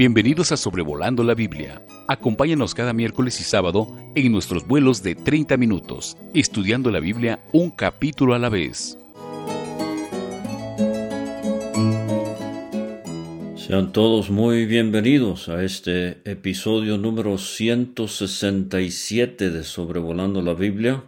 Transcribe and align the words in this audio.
Bienvenidos 0.00 0.50
a 0.50 0.56
Sobrevolando 0.56 1.22
la 1.22 1.34
Biblia. 1.34 1.82
Acompáñanos 2.08 2.74
cada 2.74 2.94
miércoles 2.94 3.38
y 3.38 3.44
sábado 3.44 3.94
en 4.14 4.32
nuestros 4.32 4.66
vuelos 4.66 5.02
de 5.02 5.14
30 5.14 5.58
minutos, 5.58 6.16
estudiando 6.32 6.90
la 6.90 7.00
Biblia 7.00 7.40
un 7.52 7.70
capítulo 7.70 8.32
a 8.32 8.38
la 8.38 8.48
vez. 8.48 8.96
Sean 13.56 13.92
todos 13.92 14.30
muy 14.30 14.64
bienvenidos 14.64 15.50
a 15.50 15.62
este 15.62 16.22
episodio 16.24 16.96
número 16.96 17.36
167 17.36 19.50
de 19.50 19.64
Sobrevolando 19.64 20.40
la 20.40 20.54
Biblia, 20.54 21.04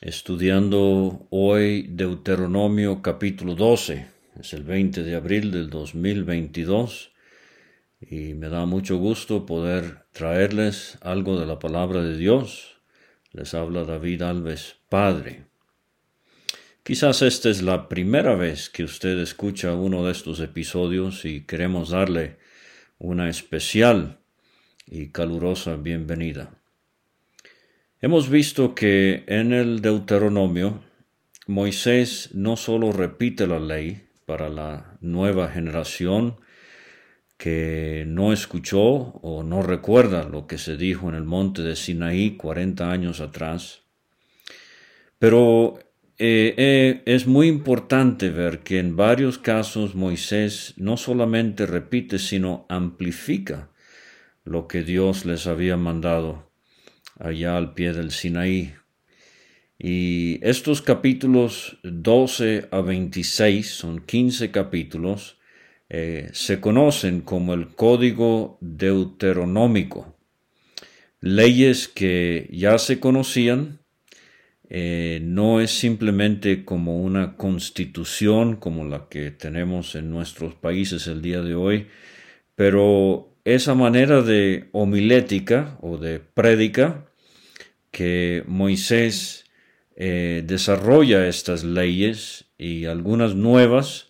estudiando 0.00 1.26
hoy 1.28 1.82
Deuteronomio 1.90 3.02
capítulo 3.02 3.54
12. 3.54 4.06
Es 4.40 4.54
el 4.54 4.62
20 4.62 5.02
de 5.02 5.14
abril 5.14 5.50
del 5.50 5.68
2022 5.68 7.10
y 8.00 8.34
me 8.34 8.48
da 8.48 8.64
mucho 8.64 8.96
gusto 8.96 9.44
poder 9.44 10.06
traerles 10.12 10.98
algo 11.02 11.38
de 11.38 11.46
la 11.46 11.58
palabra 11.58 12.02
de 12.02 12.16
Dios. 12.16 12.80
Les 13.32 13.54
habla 13.54 13.84
David 13.84 14.22
Alves, 14.22 14.76
Padre. 14.88 15.44
Quizás 16.82 17.22
esta 17.22 17.50
es 17.50 17.62
la 17.62 17.88
primera 17.88 18.34
vez 18.34 18.70
que 18.70 18.84
usted 18.84 19.18
escucha 19.18 19.74
uno 19.74 20.04
de 20.06 20.12
estos 20.12 20.40
episodios 20.40 21.24
y 21.24 21.42
queremos 21.42 21.90
darle 21.90 22.38
una 22.98 23.28
especial 23.28 24.18
y 24.86 25.08
calurosa 25.08 25.76
bienvenida. 25.76 26.58
Hemos 28.00 28.30
visto 28.30 28.74
que 28.74 29.24
en 29.26 29.52
el 29.52 29.82
Deuteronomio 29.82 30.82
Moisés 31.46 32.30
no 32.32 32.56
solo 32.56 32.92
repite 32.92 33.46
la 33.46 33.60
ley 33.60 34.08
para 34.24 34.48
la 34.48 34.96
nueva 35.00 35.48
generación, 35.48 36.39
que 37.40 38.04
no 38.06 38.34
escuchó 38.34 38.82
o 38.82 39.42
no 39.42 39.62
recuerda 39.62 40.28
lo 40.28 40.46
que 40.46 40.58
se 40.58 40.76
dijo 40.76 41.08
en 41.08 41.14
el 41.14 41.24
monte 41.24 41.62
de 41.62 41.74
Sinaí 41.74 42.36
40 42.36 42.92
años 42.92 43.22
atrás. 43.22 43.80
Pero 45.18 45.78
eh, 46.18 46.54
eh, 46.58 47.02
es 47.06 47.26
muy 47.26 47.48
importante 47.48 48.28
ver 48.28 48.58
que 48.58 48.78
en 48.78 48.94
varios 48.94 49.38
casos 49.38 49.94
Moisés 49.94 50.74
no 50.76 50.98
solamente 50.98 51.64
repite, 51.64 52.18
sino 52.18 52.66
amplifica 52.68 53.70
lo 54.44 54.68
que 54.68 54.82
Dios 54.82 55.24
les 55.24 55.46
había 55.46 55.78
mandado 55.78 56.52
allá 57.18 57.56
al 57.56 57.72
pie 57.72 57.94
del 57.94 58.10
Sinaí. 58.10 58.74
Y 59.78 60.46
estos 60.46 60.82
capítulos 60.82 61.78
12 61.84 62.68
a 62.70 62.82
26 62.82 63.66
son 63.66 64.00
15 64.00 64.50
capítulos 64.50 65.39
eh, 65.90 66.30
se 66.32 66.60
conocen 66.60 67.20
como 67.20 67.52
el 67.52 67.74
Código 67.74 68.58
Deuteronómico, 68.60 70.16
leyes 71.20 71.88
que 71.88 72.48
ya 72.52 72.78
se 72.78 73.00
conocían, 73.00 73.80
eh, 74.68 75.18
no 75.22 75.60
es 75.60 75.72
simplemente 75.72 76.64
como 76.64 77.00
una 77.00 77.36
constitución 77.36 78.54
como 78.54 78.84
la 78.84 79.08
que 79.08 79.32
tenemos 79.32 79.96
en 79.96 80.10
nuestros 80.10 80.54
países 80.54 81.08
el 81.08 81.22
día 81.22 81.42
de 81.42 81.56
hoy, 81.56 81.88
pero 82.54 83.34
esa 83.44 83.74
manera 83.74 84.22
de 84.22 84.68
homilética 84.70 85.76
o 85.80 85.98
de 85.98 86.20
prédica 86.20 87.06
que 87.90 88.44
Moisés 88.46 89.44
eh, 89.96 90.44
desarrolla 90.46 91.26
estas 91.26 91.64
leyes 91.64 92.44
y 92.56 92.84
algunas 92.84 93.34
nuevas, 93.34 94.09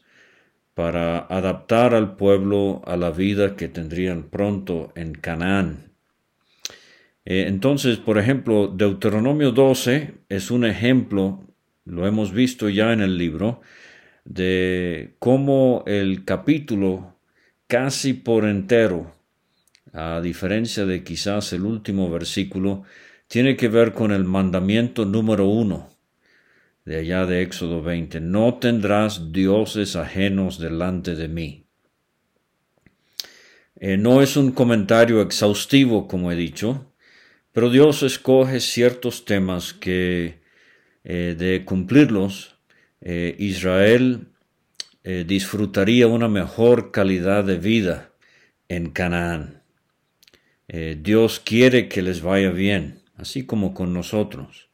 para 0.75 1.19
adaptar 1.19 1.95
al 1.95 2.17
pueblo 2.17 2.83
a 2.87 2.97
la 2.97 3.11
vida 3.11 3.57
que 3.57 3.69
tendrían 3.69 4.25
pronto 4.25 4.93
en 4.95 5.13
Canaán. 5.13 5.93
Eh, 7.25 7.45
entonces, 7.47 7.99
por 7.99 8.19
ejemplo, 8.19 8.69
Deuteronomio 8.69 9.53
12 9.53 10.15
es 10.29 10.51
un 10.51 10.65
ejemplo, 10.65 11.45
lo 11.85 12.07
hemos 12.07 12.33
visto 12.33 12.69
ya 12.69 12.93
en 12.93 13.01
el 13.01 13.19
libro, 13.19 13.61
de 14.25 15.17
cómo 15.19 15.85
el 15.87 16.25
capítulo 16.25 17.17
casi 17.67 18.15
por 18.15 18.45
entero, 18.45 19.13
a 19.93 20.21
diferencia 20.21 20.87
de 20.87 21.05
quizás 21.05 21.53
el 21.53 21.63
último 21.63 22.11
versículo, 22.11 22.85
tiene 23.29 23.57
que 23.57 23.69
ver 23.69 23.93
con 23.93 24.11
el 24.11 24.25
mandamiento 24.25 25.05
número 25.05 25.47
uno, 25.47 25.89
de 26.91 26.97
allá 26.97 27.25
de 27.25 27.43
Éxodo 27.43 27.83
20, 27.83 28.21
no 28.21 28.55
tendrás 28.55 29.31
dioses 29.31 29.95
ajenos 29.95 30.59
delante 30.59 31.15
de 31.15 31.29
mí. 31.29 31.67
Eh, 33.77 33.97
no 33.97 34.23
es 34.23 34.37
un 34.37 34.51
comentario 34.51 35.23
exhaustivo, 35.23 36.09
como 36.09 36.33
he 36.33 36.35
dicho, 36.35 36.93
pero 37.53 37.71
Dios 37.71 38.03
escoge 38.03 38.59
ciertos 38.59 39.25
temas 39.25 39.73
que 39.73 40.41
eh, 41.05 41.37
de 41.39 41.65
cumplirlos 41.65 42.57
eh, 43.01 43.37
Israel 43.39 44.27
disfrutaría 45.05 46.09
una 46.09 46.29
mejor 46.29 46.91
calidad 46.91 47.45
de 47.45 47.57
vida 47.57 48.11
en 48.69 48.91
Canaán. 48.91 49.63
Dios 50.69 51.41
quiere 51.41 51.89
que 51.89 52.03
les 52.03 52.21
vaya 52.21 52.51
bien, 52.51 53.01
así 53.17 53.47
como 53.47 53.73
con 53.73 53.95
nosotros. 53.95 54.69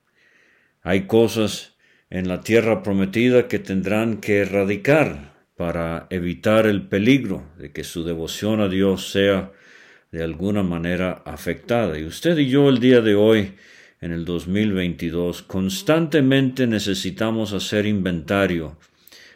Hay 0.83 1.07
cosas 1.07 1.76
en 2.11 2.29
la 2.29 2.41
tierra 2.41 2.83
prometida 2.83 3.49
que 3.49 3.59
tendrán 3.59 4.19
que 4.19 4.39
erradicar 4.39 5.35
para 5.57 6.07
evitar 6.11 6.67
el 6.67 6.87
peligro 6.87 7.45
de 7.59 7.73
que 7.73 7.83
su 7.83 8.05
devoción 8.05 8.61
a 8.61 8.69
Dios 8.69 9.11
sea 9.11 9.53
de 10.13 10.23
alguna 10.23 10.63
manera 10.63 11.23
afectada. 11.25 11.99
Y 11.99 12.05
usted 12.05 12.39
y 12.39 12.49
yo 12.49 12.69
el 12.69 12.79
día 12.79 13.01
de 13.01 13.15
hoy, 13.15 13.55
en 14.01 14.13
el 14.13 14.25
2022, 14.25 15.43
constantemente 15.43 16.67
necesitamos 16.67 17.53
hacer 17.53 17.87
inventario 17.87 18.79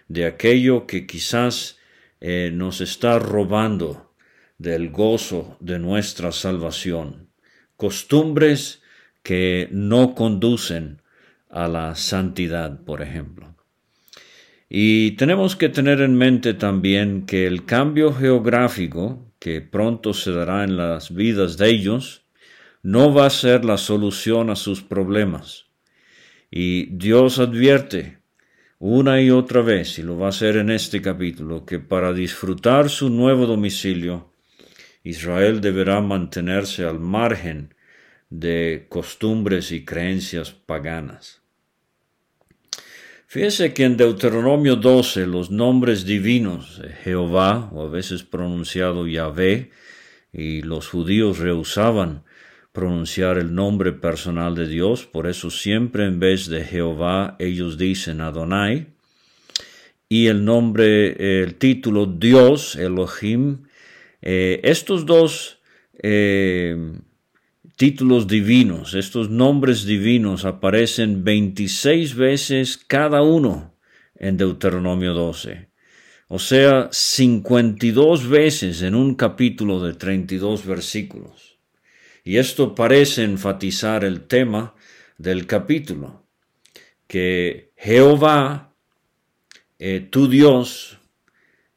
de 0.08 0.26
aquello 0.26 0.86
que 0.86 1.06
quizás 1.06 1.78
eh, 2.20 2.50
nos 2.52 2.80
está 2.80 3.18
robando 3.18 4.12
del 4.58 4.90
gozo 4.90 5.56
de 5.60 5.78
nuestra 5.78 6.32
salvación. 6.32 7.30
Costumbres 7.76 8.82
que 9.22 9.68
no 9.72 10.14
conducen 10.14 11.00
a 11.50 11.68
la 11.68 11.94
santidad, 11.94 12.82
por 12.84 13.02
ejemplo. 13.02 13.56
Y 14.68 15.12
tenemos 15.12 15.56
que 15.56 15.68
tener 15.68 16.00
en 16.00 16.14
mente 16.14 16.54
también 16.54 17.26
que 17.26 17.46
el 17.46 17.64
cambio 17.64 18.12
geográfico 18.12 19.32
que 19.40 19.60
pronto 19.60 20.14
se 20.14 20.30
dará 20.30 20.64
en 20.64 20.76
las 20.76 21.12
vidas 21.12 21.56
de 21.56 21.70
ellos 21.70 22.24
no 22.82 23.12
va 23.12 23.26
a 23.26 23.30
ser 23.30 23.64
la 23.64 23.76
solución 23.76 24.48
a 24.48 24.56
sus 24.56 24.82
problemas. 24.82 25.66
Y 26.50 26.86
Dios 26.96 27.38
advierte 27.38 28.18
una 28.78 29.20
y 29.20 29.30
otra 29.30 29.60
vez, 29.60 29.98
y 29.98 30.02
lo 30.02 30.16
va 30.16 30.26
a 30.26 30.30
hacer 30.30 30.56
en 30.56 30.70
este 30.70 31.02
capítulo, 31.02 31.66
que 31.66 31.80
para 31.80 32.12
disfrutar 32.12 32.88
su 32.88 33.10
nuevo 33.10 33.46
domicilio, 33.46 34.32
Israel 35.02 35.60
deberá 35.60 36.00
mantenerse 36.00 36.84
al 36.84 36.98
margen 36.98 37.74
de 38.30 38.86
costumbres 38.88 39.72
y 39.72 39.84
creencias 39.84 40.52
paganas. 40.52 41.39
Fíjese 43.32 43.72
que 43.72 43.84
en 43.84 43.96
Deuteronomio 43.96 44.74
12 44.74 45.28
los 45.28 45.52
nombres 45.52 46.04
divinos, 46.04 46.82
Jehová, 47.04 47.70
o 47.72 47.82
a 47.86 47.88
veces 47.88 48.24
pronunciado 48.24 49.06
Yahvé, 49.06 49.70
y 50.32 50.62
los 50.62 50.88
judíos 50.88 51.38
rehusaban 51.38 52.24
pronunciar 52.72 53.38
el 53.38 53.54
nombre 53.54 53.92
personal 53.92 54.56
de 54.56 54.66
Dios, 54.66 55.06
por 55.06 55.28
eso 55.28 55.48
siempre 55.48 56.06
en 56.06 56.18
vez 56.18 56.48
de 56.48 56.64
Jehová 56.64 57.36
ellos 57.38 57.78
dicen 57.78 58.20
Adonai, 58.20 58.88
y 60.08 60.26
el 60.26 60.44
nombre, 60.44 61.44
el 61.44 61.54
título 61.54 62.06
Dios, 62.06 62.74
Elohim, 62.74 63.58
eh, 64.22 64.58
estos 64.64 65.06
dos 65.06 65.60
eh, 66.02 66.98
títulos 67.80 68.26
divinos, 68.26 68.92
estos 68.92 69.30
nombres 69.30 69.86
divinos 69.86 70.44
aparecen 70.44 71.24
26 71.24 72.14
veces 72.14 72.76
cada 72.76 73.22
uno 73.22 73.74
en 74.16 74.36
Deuteronomio 74.36 75.14
12. 75.14 75.70
O 76.28 76.38
sea, 76.38 76.90
52 76.92 78.28
veces 78.28 78.82
en 78.82 78.94
un 78.94 79.14
capítulo 79.14 79.82
de 79.82 79.94
32 79.94 80.66
versículos. 80.66 81.58
Y 82.22 82.36
esto 82.36 82.74
parece 82.74 83.24
enfatizar 83.24 84.04
el 84.04 84.26
tema 84.26 84.74
del 85.16 85.46
capítulo, 85.46 86.26
que 87.06 87.72
Jehová, 87.78 88.74
eh, 89.78 90.00
tu 90.00 90.28
Dios, 90.28 90.98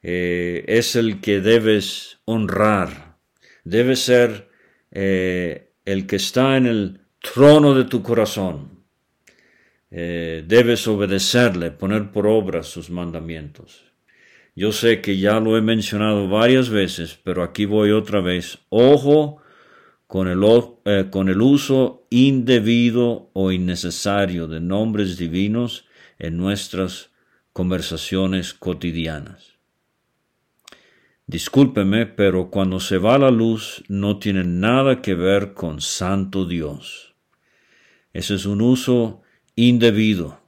eh, 0.02 0.66
es 0.68 0.96
el 0.96 1.22
que 1.22 1.40
debes 1.40 2.18
honrar, 2.26 3.16
debe 3.64 3.96
ser 3.96 4.50
eh, 4.90 5.70
el 5.84 6.06
que 6.06 6.16
está 6.16 6.56
en 6.56 6.66
el 6.66 7.00
trono 7.20 7.74
de 7.74 7.84
tu 7.84 8.02
corazón. 8.02 8.84
Eh, 9.90 10.44
debes 10.46 10.86
obedecerle, 10.88 11.70
poner 11.70 12.10
por 12.10 12.26
obra 12.26 12.62
sus 12.62 12.90
mandamientos. 12.90 13.84
Yo 14.56 14.72
sé 14.72 15.00
que 15.00 15.18
ya 15.18 15.40
lo 15.40 15.56
he 15.56 15.62
mencionado 15.62 16.28
varias 16.28 16.68
veces, 16.68 17.18
pero 17.22 17.42
aquí 17.42 17.64
voy 17.64 17.90
otra 17.90 18.20
vez. 18.20 18.58
Ojo 18.68 19.42
con 20.06 20.28
el, 20.28 20.40
eh, 20.84 21.06
con 21.10 21.28
el 21.28 21.40
uso 21.40 22.06
indebido 22.10 23.30
o 23.32 23.50
innecesario 23.50 24.46
de 24.46 24.60
nombres 24.60 25.16
divinos 25.16 25.86
en 26.18 26.36
nuestras 26.36 27.10
conversaciones 27.52 28.54
cotidianas. 28.54 29.53
Discúlpeme, 31.26 32.04
pero 32.04 32.50
cuando 32.50 32.80
se 32.80 32.98
va 32.98 33.18
la 33.18 33.30
luz 33.30 33.82
no 33.88 34.18
tiene 34.18 34.44
nada 34.44 35.00
que 35.00 35.14
ver 35.14 35.54
con 35.54 35.80
Santo 35.80 36.44
Dios. 36.44 37.14
Ese 38.12 38.34
es 38.34 38.44
un 38.44 38.60
uso 38.60 39.22
indebido 39.56 40.40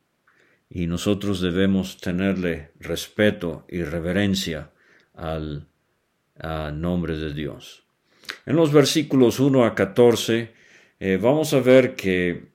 y 0.69 0.87
nosotros 0.87 1.41
debemos 1.41 1.97
tenerle 1.97 2.73
respeto 2.79 3.65
y 3.69 3.83
reverencia 3.83 4.73
al 5.15 5.67
nombre 6.75 7.17
de 7.17 7.33
Dios. 7.33 7.85
En 8.45 8.57
los 8.57 8.73
versículos 8.73 9.41
1 9.41 9.65
a 9.65 9.75
14 9.75 10.53
eh, 11.01 11.19
vamos 11.21 11.55
a 11.55 11.61
ver 11.61 11.97
que 11.97 12.51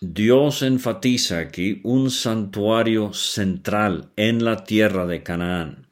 Dios 0.00 0.62
enfatiza 0.62 1.38
aquí 1.38 1.80
un 1.84 2.10
santuario 2.10 3.12
central 3.12 4.10
en 4.16 4.44
la 4.44 4.64
tierra 4.64 5.06
de 5.06 5.22
Canaán. 5.22 5.91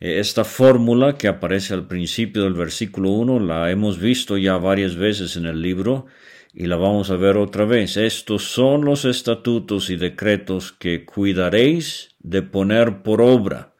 Eh, 0.00 0.18
esta 0.18 0.44
fórmula 0.44 1.16
que 1.16 1.28
aparece 1.28 1.74
al 1.74 1.86
principio 1.86 2.42
del 2.44 2.54
versículo 2.54 3.10
1 3.10 3.38
la 3.40 3.70
hemos 3.70 3.98
visto 3.98 4.36
ya 4.38 4.56
varias 4.56 4.96
veces 4.96 5.36
en 5.36 5.46
el 5.46 5.60
libro 5.60 6.06
y 6.52 6.66
la 6.66 6.76
vamos 6.76 7.10
a 7.10 7.16
ver 7.16 7.36
otra 7.36 7.64
vez. 7.66 7.96
Estos 7.96 8.44
son 8.44 8.84
los 8.84 9.04
estatutos 9.04 9.90
y 9.90 9.96
decretos 9.96 10.72
que 10.72 11.04
cuidaréis 11.04 12.16
de 12.18 12.42
poner 12.42 13.02
por 13.02 13.22
obra, 13.22 13.74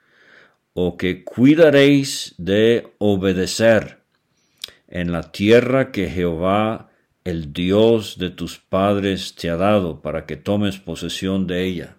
o 0.72 0.96
que 0.96 1.25
cuidaréis 1.25 2.34
de 2.38 2.94
obedecer 2.99 4.00
en 4.88 5.12
la 5.12 5.32
tierra 5.32 5.90
que 5.93 6.08
Jehová, 6.08 6.90
el 7.25 7.52
Dios 7.52 8.19
de 8.19 8.31
tus 8.31 8.58
padres, 8.58 9.34
te 9.34 9.50
ha 9.50 9.56
dado 9.56 10.00
para 10.00 10.26
que 10.26 10.37
tomes 10.37 10.78
posesión 10.78 11.46
de 11.46 11.64
ella. 11.64 11.96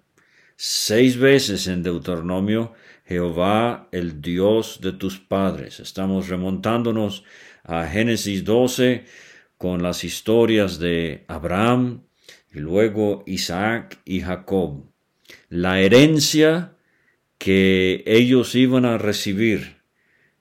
Seis 0.56 1.18
veces 1.18 1.68
en 1.68 1.84
Deuteronomio, 1.84 2.74
Jehová, 3.12 3.90
el 3.92 4.22
Dios 4.22 4.80
de 4.80 4.94
tus 4.94 5.20
padres. 5.20 5.82
Estamos 5.82 6.30
remontándonos 6.30 7.26
a 7.66 7.86
Génesis 7.86 8.46
12, 8.46 9.04
con 9.58 9.84
las 9.84 10.06
historias 10.06 10.80
de 10.80 11.26
Abraham 11.28 12.04
y 12.54 12.60
luego 12.60 13.24
Isaac 13.28 14.00
y 14.06 14.22
Jacob. 14.22 14.86
La 15.50 15.82
herencia 15.82 16.78
que 17.38 18.02
ellos 18.08 18.56
iban 18.56 18.86
a 18.86 18.98
recibir 18.98 19.82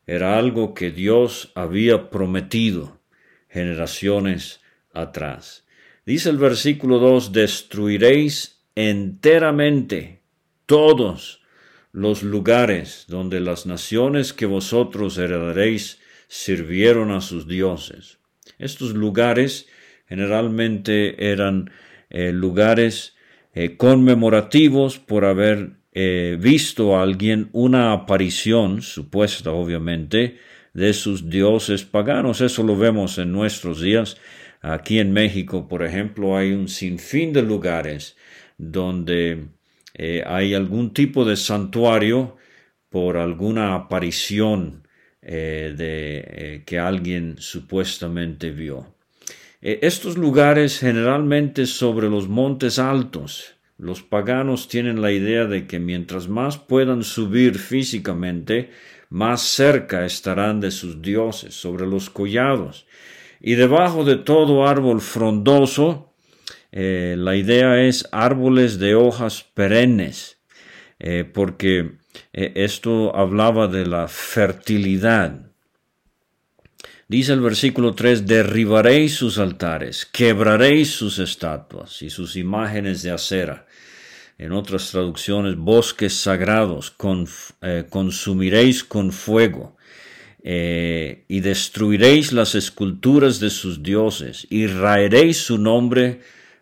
era 0.06 0.38
algo 0.38 0.72
que 0.72 0.92
Dios 0.92 1.50
había 1.56 2.08
prometido 2.08 3.00
generaciones 3.48 4.60
atrás. 4.92 5.66
Dice 6.06 6.30
el 6.30 6.38
versículo 6.38 7.00
2, 7.00 7.32
destruiréis 7.32 8.62
enteramente 8.76 10.22
todos 10.66 11.39
los 11.92 12.22
lugares 12.22 13.04
donde 13.08 13.40
las 13.40 13.66
naciones 13.66 14.32
que 14.32 14.46
vosotros 14.46 15.18
heredaréis 15.18 16.00
sirvieron 16.28 17.10
a 17.10 17.20
sus 17.20 17.48
dioses. 17.48 18.18
Estos 18.58 18.94
lugares 18.94 19.66
generalmente 20.06 21.30
eran 21.32 21.70
eh, 22.08 22.32
lugares 22.32 23.16
eh, 23.52 23.76
conmemorativos 23.76 24.98
por 24.98 25.24
haber 25.24 25.80
eh, 25.92 26.36
visto 26.40 26.96
a 26.96 27.02
alguien 27.02 27.48
una 27.52 27.92
aparición, 27.92 28.82
supuesta 28.82 29.50
obviamente, 29.50 30.38
de 30.72 30.92
sus 30.92 31.28
dioses 31.28 31.84
paganos. 31.84 32.40
Eso 32.40 32.62
lo 32.62 32.76
vemos 32.76 33.18
en 33.18 33.32
nuestros 33.32 33.80
días. 33.80 34.16
Aquí 34.62 34.98
en 35.00 35.12
México, 35.12 35.66
por 35.68 35.82
ejemplo, 35.82 36.36
hay 36.36 36.52
un 36.52 36.68
sinfín 36.68 37.32
de 37.32 37.42
lugares 37.42 38.16
donde 38.56 39.48
hay 39.94 40.54
algún 40.54 40.92
tipo 40.92 41.24
de 41.24 41.36
santuario 41.36 42.36
por 42.90 43.16
alguna 43.16 43.74
aparición 43.74 44.82
eh, 45.22 45.74
de, 45.76 46.24
eh, 46.26 46.62
que 46.64 46.78
alguien 46.78 47.36
supuestamente 47.38 48.50
vio. 48.50 48.94
Eh, 49.62 49.80
estos 49.82 50.16
lugares 50.16 50.78
generalmente 50.78 51.66
sobre 51.66 52.08
los 52.08 52.28
montes 52.28 52.78
altos, 52.78 53.54
los 53.76 54.02
paganos 54.02 54.68
tienen 54.68 55.00
la 55.00 55.12
idea 55.12 55.44
de 55.44 55.66
que 55.66 55.78
mientras 55.78 56.28
más 56.28 56.58
puedan 56.58 57.04
subir 57.04 57.58
físicamente, 57.58 58.70
más 59.08 59.42
cerca 59.42 60.04
estarán 60.04 60.60
de 60.60 60.70
sus 60.70 61.00
dioses, 61.00 61.54
sobre 61.54 61.86
los 61.86 62.10
collados. 62.10 62.86
Y 63.40 63.54
debajo 63.54 64.04
de 64.04 64.16
todo 64.16 64.66
árbol 64.66 65.00
frondoso, 65.00 66.09
la 66.72 67.36
idea 67.36 67.82
es 67.82 68.08
árboles 68.12 68.78
de 68.78 68.94
hojas 68.94 69.44
perennes, 69.54 70.38
porque 71.32 72.00
eh, 72.32 72.52
esto 72.56 73.14
hablaba 73.16 73.68
de 73.68 73.86
la 73.86 74.08
fertilidad. 74.08 75.46
Dice 77.08 77.32
el 77.32 77.40
versículo 77.40 77.94
3, 77.94 78.26
derribaréis 78.26 79.14
sus 79.16 79.38
altares, 79.38 80.06
quebraréis 80.06 80.92
sus 80.92 81.18
estatuas 81.18 82.02
y 82.02 82.10
sus 82.10 82.36
imágenes 82.36 83.02
de 83.02 83.10
acera. 83.10 83.66
En 84.38 84.52
otras 84.52 84.90
traducciones, 84.90 85.56
bosques 85.56 86.14
sagrados, 86.14 86.94
eh, 87.62 87.84
consumiréis 87.90 88.84
con 88.84 89.12
fuego. 89.12 89.76
Eh, 90.42 91.26
y 91.28 91.40
destruiréis 91.40 92.32
las 92.32 92.54
esculturas 92.54 93.40
de 93.40 93.50
sus 93.50 93.82
dioses, 93.82 94.46
y 94.48 94.66
raeréis 94.68 95.36
su 95.36 95.58
nombre 95.58 96.20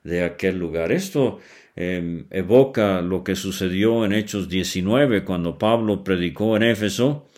de 0.08 0.24
aquel 0.24 0.58
lugar. 0.58 0.90
Esto 0.90 1.38
Em, 1.80 2.24
evoca 2.30 3.00
lo 3.02 3.22
que 3.22 3.36
sucedió 3.36 4.04
en 4.04 4.12
Hechos 4.12 4.48
19 4.48 5.22
cuando 5.22 5.58
Pablo 5.58 6.02
predicó 6.02 6.56
en 6.56 6.64
Éfeso 6.64 7.28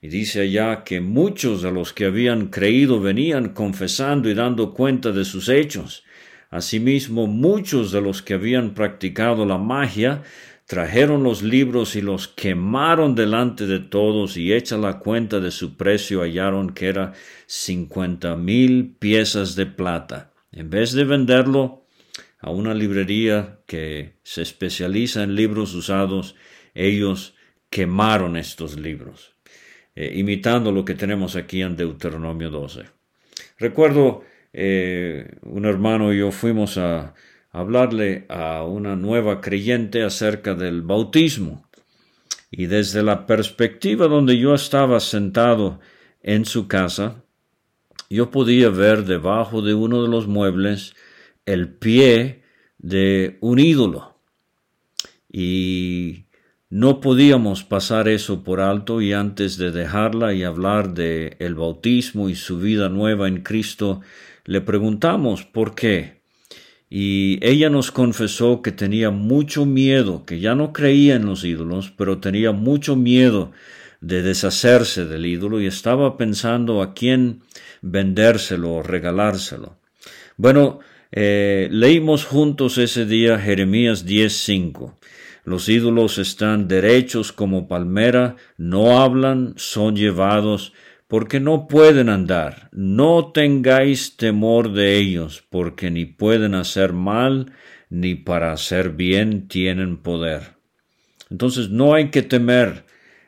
y 0.00 0.08
dice 0.08 0.40
allá 0.40 0.84
que 0.84 1.02
muchos 1.02 1.60
de 1.60 1.70
los 1.70 1.92
que 1.92 2.06
habían 2.06 2.46
creído 2.46 2.98
venían 2.98 3.50
confesando 3.50 4.30
y 4.30 4.34
dando 4.34 4.72
cuenta 4.72 5.12
de 5.12 5.26
sus 5.26 5.50
hechos. 5.50 6.02
Asimismo, 6.48 7.26
muchos 7.26 7.92
de 7.92 8.00
los 8.00 8.22
que 8.22 8.32
habían 8.32 8.72
practicado 8.72 9.44
la 9.44 9.58
magia 9.58 10.22
trajeron 10.64 11.22
los 11.22 11.42
libros 11.42 11.94
y 11.94 12.00
los 12.00 12.26
quemaron 12.26 13.14
delante 13.14 13.66
de 13.66 13.80
todos 13.80 14.38
y 14.38 14.54
hecha 14.54 14.78
la 14.78 14.98
cuenta 14.98 15.40
de 15.40 15.50
su 15.50 15.76
precio 15.76 16.22
hallaron 16.22 16.70
que 16.70 16.86
era 16.86 17.12
cincuenta 17.46 18.34
mil 18.34 18.96
piezas 18.98 19.56
de 19.56 19.66
plata. 19.66 20.32
En 20.52 20.70
vez 20.70 20.92
de 20.92 21.04
venderlo 21.04 21.79
a 22.40 22.50
una 22.50 22.74
librería 22.74 23.60
que 23.66 24.18
se 24.22 24.42
especializa 24.42 25.22
en 25.22 25.34
libros 25.34 25.74
usados, 25.74 26.36
ellos 26.74 27.34
quemaron 27.68 28.36
estos 28.36 28.78
libros, 28.78 29.36
eh, 29.94 30.12
imitando 30.16 30.72
lo 30.72 30.84
que 30.84 30.94
tenemos 30.94 31.36
aquí 31.36 31.62
en 31.62 31.76
Deuteronomio 31.76 32.50
12. 32.50 32.84
Recuerdo 33.58 34.24
eh, 34.52 35.36
un 35.42 35.66
hermano 35.66 36.12
y 36.12 36.18
yo 36.18 36.32
fuimos 36.32 36.78
a 36.78 37.14
hablarle 37.50 38.26
a 38.28 38.64
una 38.64 38.96
nueva 38.96 39.40
creyente 39.40 40.02
acerca 40.02 40.54
del 40.54 40.82
bautismo. 40.82 41.68
Y 42.50 42.66
desde 42.66 43.02
la 43.02 43.26
perspectiva 43.26 44.08
donde 44.08 44.38
yo 44.38 44.54
estaba 44.54 44.98
sentado 44.98 45.80
en 46.22 46.44
su 46.44 46.66
casa, 46.66 47.22
yo 48.08 48.30
podía 48.30 48.70
ver 48.70 49.04
debajo 49.04 49.62
de 49.62 49.74
uno 49.74 50.02
de 50.02 50.08
los 50.08 50.26
muebles 50.26 50.94
el 51.52 51.68
pie 51.68 52.42
de 52.78 53.38
un 53.40 53.58
ídolo. 53.58 54.16
Y 55.32 56.26
no 56.68 57.00
podíamos 57.00 57.64
pasar 57.64 58.08
eso 58.08 58.44
por 58.44 58.60
alto 58.60 59.00
y 59.00 59.12
antes 59.12 59.56
de 59.56 59.70
dejarla 59.70 60.34
y 60.34 60.44
hablar 60.44 60.94
de 60.94 61.36
el 61.40 61.54
bautismo 61.54 62.28
y 62.28 62.34
su 62.34 62.58
vida 62.58 62.88
nueva 62.88 63.28
en 63.28 63.42
Cristo, 63.42 64.00
le 64.44 64.60
preguntamos 64.60 65.44
por 65.44 65.74
qué. 65.74 66.20
Y 66.88 67.38
ella 67.42 67.70
nos 67.70 67.92
confesó 67.92 68.62
que 68.62 68.72
tenía 68.72 69.10
mucho 69.10 69.64
miedo, 69.64 70.24
que 70.24 70.40
ya 70.40 70.56
no 70.56 70.72
creía 70.72 71.14
en 71.14 71.26
los 71.26 71.44
ídolos, 71.44 71.92
pero 71.96 72.18
tenía 72.18 72.50
mucho 72.50 72.96
miedo 72.96 73.52
de 74.00 74.22
deshacerse 74.22 75.04
del 75.04 75.26
ídolo 75.26 75.60
y 75.60 75.66
estaba 75.66 76.16
pensando 76.16 76.82
a 76.82 76.94
quién 76.94 77.42
vendérselo 77.82 78.74
o 78.74 78.82
regalárselo. 78.82 79.76
Bueno, 80.36 80.80
eh, 81.12 81.68
leímos 81.70 82.24
juntos 82.24 82.78
ese 82.78 83.06
día 83.06 83.38
Jeremías 83.38 84.06
10:5. 84.06 84.96
Los 85.44 85.68
ídolos 85.68 86.18
están 86.18 86.68
derechos 86.68 87.32
como 87.32 87.66
palmera, 87.66 88.36
no 88.56 89.00
hablan, 89.00 89.54
son 89.56 89.96
llevados, 89.96 90.72
porque 91.08 91.40
no 91.40 91.66
pueden 91.66 92.08
andar. 92.08 92.68
No 92.72 93.32
tengáis 93.32 94.16
temor 94.16 94.72
de 94.72 94.98
ellos, 94.98 95.42
porque 95.50 95.90
ni 95.90 96.04
pueden 96.04 96.54
hacer 96.54 96.92
mal, 96.92 97.52
ni 97.88 98.14
para 98.14 98.52
hacer 98.52 98.90
bien 98.90 99.48
tienen 99.48 99.96
poder. 99.96 100.54
Entonces 101.30 101.70
no 101.70 101.94
hay 101.94 102.10
que 102.10 102.22
temer, 102.22 102.84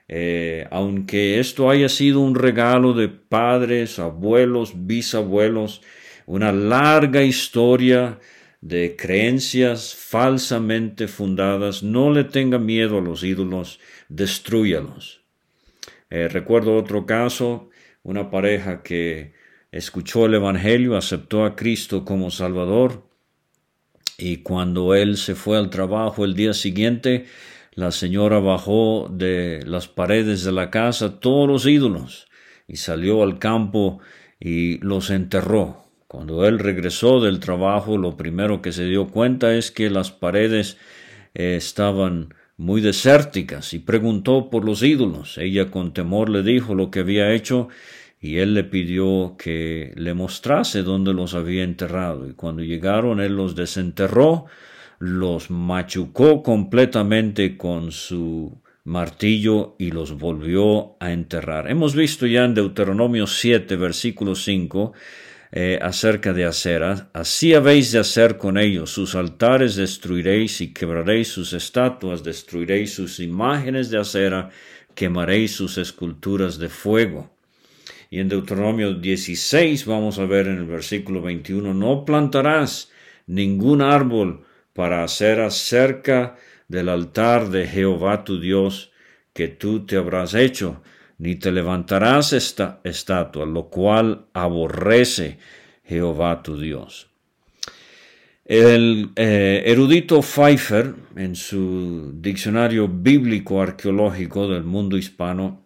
eh, 0.07 0.67
aunque 0.71 1.41
esto 1.41 1.71
haya 1.71 1.89
sido 1.89 2.21
un 2.21 2.35
regalo 2.35 2.93
de 2.93 3.09
padres, 3.09 3.99
abuelos, 3.99 4.87
bisabuelos, 4.87 5.83
una 6.27 6.53
larga 6.53 7.23
historia 7.23 8.19
de 8.61 8.97
creencias 8.97 9.95
falsamente 9.95 11.09
fundadas, 11.09 11.83
no 11.83 12.11
le 12.13 12.25
tenga 12.25 12.59
miedo 12.59 12.99
a 12.99 13.01
los 13.01 13.25
ídolos, 13.25 13.81
destruyalos. 14.09 15.23
Eh, 16.11 16.29
recuerdo 16.29 16.77
otro 16.77 17.05
caso, 17.07 17.71
una 18.03 18.31
pareja 18.31 18.83
que 18.83 19.35
escuchó 19.73 20.27
el 20.27 20.35
Evangelio, 20.35 20.97
aceptó 20.97 21.45
a 21.45 21.57
Cristo 21.57 22.05
como 22.05 22.31
Salvador, 22.31 23.09
y 24.19 24.39
cuando 24.39 24.95
él 24.95 25.17
se 25.17 25.35
fue 25.35 25.59
al 25.59 25.71
trabajo 25.71 26.25
el 26.25 26.35
día 26.35 26.55
siguiente, 26.55 27.27
la 27.75 27.91
señora 27.91 28.39
bajó 28.39 29.09
de 29.11 29.63
las 29.67 29.89
paredes 29.89 30.45
de 30.45 30.53
la 30.53 30.71
casa 30.71 31.19
todos 31.19 31.49
los 31.49 31.67
ídolos 31.67 32.29
y 32.69 32.77
salió 32.77 33.23
al 33.23 33.39
campo 33.39 34.01
y 34.39 34.79
los 34.79 35.11
enterró. 35.11 35.82
Cuando 36.13 36.47
él 36.47 36.59
regresó 36.59 37.23
del 37.23 37.41
trabajo, 37.41 37.97
lo 37.97 38.19
primero 38.19 38.61
que 38.61 38.71
se 38.71 38.85
dio 38.85 39.07
cuenta 39.07 39.55
es 39.55 39.71
que 39.71 39.89
las 39.89 40.11
paredes 40.11 40.77
eh, 41.33 41.57
estaban 41.57 42.35
muy 42.59 42.83
desérticas 42.83 43.73
y 43.73 43.79
preguntó 43.79 44.51
por 44.51 44.63
los 44.63 44.83
ídolos. 44.83 45.39
Ella 45.39 45.71
con 45.71 45.95
temor 45.95 46.29
le 46.29 46.43
dijo 46.43 46.75
lo 46.75 46.91
que 46.91 47.01
había 47.01 47.33
hecho 47.33 47.69
y 48.21 48.37
él 48.37 48.53
le 48.53 48.65
pidió 48.65 49.37
que 49.39 49.95
le 49.97 50.13
mostrase 50.13 50.83
dónde 50.83 51.15
los 51.15 51.33
había 51.33 51.65
enterrado. 51.65 52.29
Y 52.29 52.35
cuando 52.35 52.63
llegaron, 52.63 53.19
él 53.19 53.35
los 53.35 53.57
desenterró, 53.57 54.45
los 54.99 55.51
machucó 55.51 56.43
completamente 56.43 57.57
con 57.57 57.91
su 57.91 58.61
martillo 58.85 59.77
y 59.79 59.93
los 59.93 60.19
volvió 60.19 60.95
a 61.01 61.11
enterrar. 61.11 61.71
Hemos 61.71 61.95
visto 61.95 62.27
ya 62.27 62.45
en 62.45 62.53
Deuteronomio 62.53 63.27
7, 63.27 63.77
versículo 63.77 64.35
5, 64.35 64.93
eh, 65.55 65.79
acerca 65.83 66.33
de 66.33 66.47
acera. 66.47 67.11
Así 67.13 67.53
habéis 67.53 67.93
de 67.93 67.99
hacer 67.99 68.39
con 68.39 68.57
ellos. 68.57 68.91
Sus 68.91 69.15
altares 69.15 69.77
destruiréis 69.77 70.63
y 70.63 70.73
quebraréis 70.73 71.29
sus 71.29 71.53
estatuas, 71.53 72.25
destruiréis 72.25 72.95
sus 72.95 73.21
imágenes 73.21 73.91
de 73.91 73.99
acera, 73.99 74.49
quemaréis 74.95 75.53
sus 75.53 75.77
esculturas 75.77 76.59
de 76.59 76.71
fuego. 76.71 77.31
Y 78.09 78.21
en 78.21 78.31
Deuteronomio 78.31 78.95
16 78.95 79.85
vamos 79.85 80.19
a 80.19 80.25
ver 80.25 80.47
en 80.47 80.57
el 80.57 80.67
versículo 80.67 81.21
21, 81.21 81.75
no 81.75 82.05
plantarás 82.07 82.91
ningún 83.27 83.83
árbol 83.83 84.45
para 84.73 85.05
hacer 85.05 85.51
cerca 85.51 86.37
del 86.69 86.89
altar 86.89 87.51
de 87.51 87.67
Jehová 87.67 88.25
tu 88.25 88.41
Dios 88.41 88.91
que 89.35 89.49
tú 89.49 89.85
te 89.85 89.97
habrás 89.97 90.33
hecho, 90.35 90.83
ni 91.23 91.37
te 91.37 91.53
levantarás 91.53 92.33
esta 92.33 92.81
estatua, 92.83 93.47
lo 93.47 93.69
cual 93.69 94.27
aborrece 94.33 95.39
Jehová 95.85 96.43
tu 96.43 96.59
Dios. 96.59 97.07
El 98.45 99.11
eh, 99.15 99.63
erudito 99.67 100.21
Pfeiffer, 100.21 100.93
en 101.15 101.37
su 101.37 102.11
diccionario 102.17 102.89
bíblico 102.89 103.63
arqueológico 103.63 104.49
del 104.49 104.65
mundo 104.65 104.97
hispano, 104.97 105.65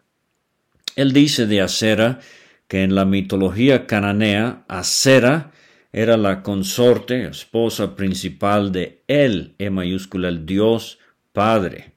él 0.95 1.15
dice 1.15 1.47
de 1.47 1.63
Acera 1.63 2.21
que 2.69 2.83
en 2.83 2.95
la 2.95 3.07
mitología 3.07 3.87
cananea, 3.87 4.67
Acera 4.69 5.53
era 5.91 6.19
la 6.19 6.43
consorte, 6.43 7.29
esposa 7.29 7.97
principal 7.97 8.73
de 8.73 9.03
él, 9.09 9.55
E 9.59 9.71
mayúscula, 9.71 10.29
el 10.29 10.45
Dios 10.45 10.99
Padre. 11.33 11.96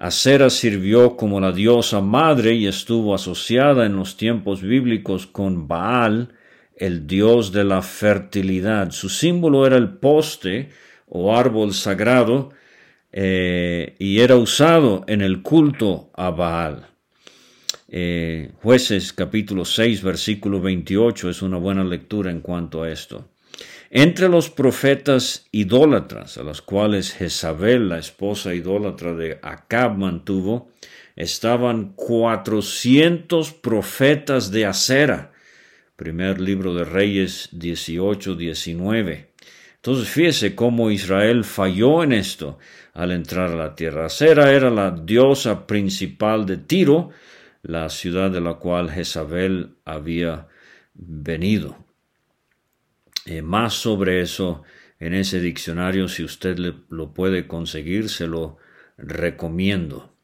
Acera 0.00 0.48
sirvió 0.48 1.14
como 1.14 1.40
la 1.40 1.52
diosa 1.52 2.00
madre 2.00 2.54
y 2.54 2.66
estuvo 2.66 3.14
asociada 3.14 3.84
en 3.84 3.96
los 3.96 4.16
tiempos 4.16 4.62
bíblicos 4.62 5.26
con 5.26 5.68
Baal, 5.68 6.32
el 6.74 7.06
dios 7.06 7.52
de 7.52 7.64
la 7.64 7.82
fertilidad. 7.82 8.92
Su 8.92 9.10
símbolo 9.10 9.66
era 9.66 9.76
el 9.76 9.90
poste 9.98 10.70
o 11.06 11.36
árbol 11.36 11.74
sagrado 11.74 12.48
eh, 13.12 13.94
y 13.98 14.20
era 14.20 14.36
usado 14.36 15.04
en 15.06 15.20
el 15.20 15.42
culto 15.42 16.10
a 16.14 16.30
Baal. 16.30 16.86
Eh, 17.86 18.52
jueces 18.62 19.12
capítulo 19.12 19.66
6 19.66 20.02
versículo 20.02 20.62
28 20.62 21.28
es 21.28 21.42
una 21.42 21.58
buena 21.58 21.84
lectura 21.84 22.30
en 22.30 22.40
cuanto 22.40 22.84
a 22.84 22.90
esto. 22.90 23.28
Entre 23.92 24.28
los 24.28 24.50
profetas 24.50 25.48
idólatras, 25.50 26.38
a 26.38 26.44
los 26.44 26.62
cuales 26.62 27.12
Jezabel, 27.12 27.88
la 27.88 27.98
esposa 27.98 28.54
idólatra 28.54 29.14
de 29.14 29.40
Acab, 29.42 29.98
mantuvo, 29.98 30.70
estaban 31.16 31.94
cuatrocientos 31.96 33.52
profetas 33.52 34.52
de 34.52 34.66
acera. 34.66 35.32
Primer 35.96 36.40
libro 36.40 36.72
de 36.72 36.84
Reyes 36.84 37.48
18, 37.50 38.36
19. 38.36 39.32
Entonces 39.74 40.08
fíjese 40.08 40.54
cómo 40.54 40.92
Israel 40.92 41.42
falló 41.42 42.04
en 42.04 42.12
esto 42.12 42.60
al 42.94 43.10
entrar 43.10 43.50
a 43.50 43.56
la 43.56 43.74
tierra. 43.74 44.06
Acera 44.06 44.52
era 44.52 44.70
la 44.70 44.92
diosa 44.92 45.66
principal 45.66 46.46
de 46.46 46.58
Tiro, 46.58 47.10
la 47.62 47.88
ciudad 47.88 48.30
de 48.30 48.40
la 48.40 48.54
cual 48.54 48.88
Jezabel 48.88 49.74
había 49.84 50.46
venido. 50.94 51.89
Eh, 53.26 53.42
más 53.42 53.74
sobre 53.74 54.20
eso 54.20 54.62
en 54.98 55.14
ese 55.14 55.40
diccionario, 55.40 56.08
si 56.08 56.24
usted 56.24 56.58
lo 56.58 57.14
puede 57.14 57.46
conseguir, 57.46 58.08
se 58.08 58.26
lo 58.26 58.58
recomiendo. 58.96 60.14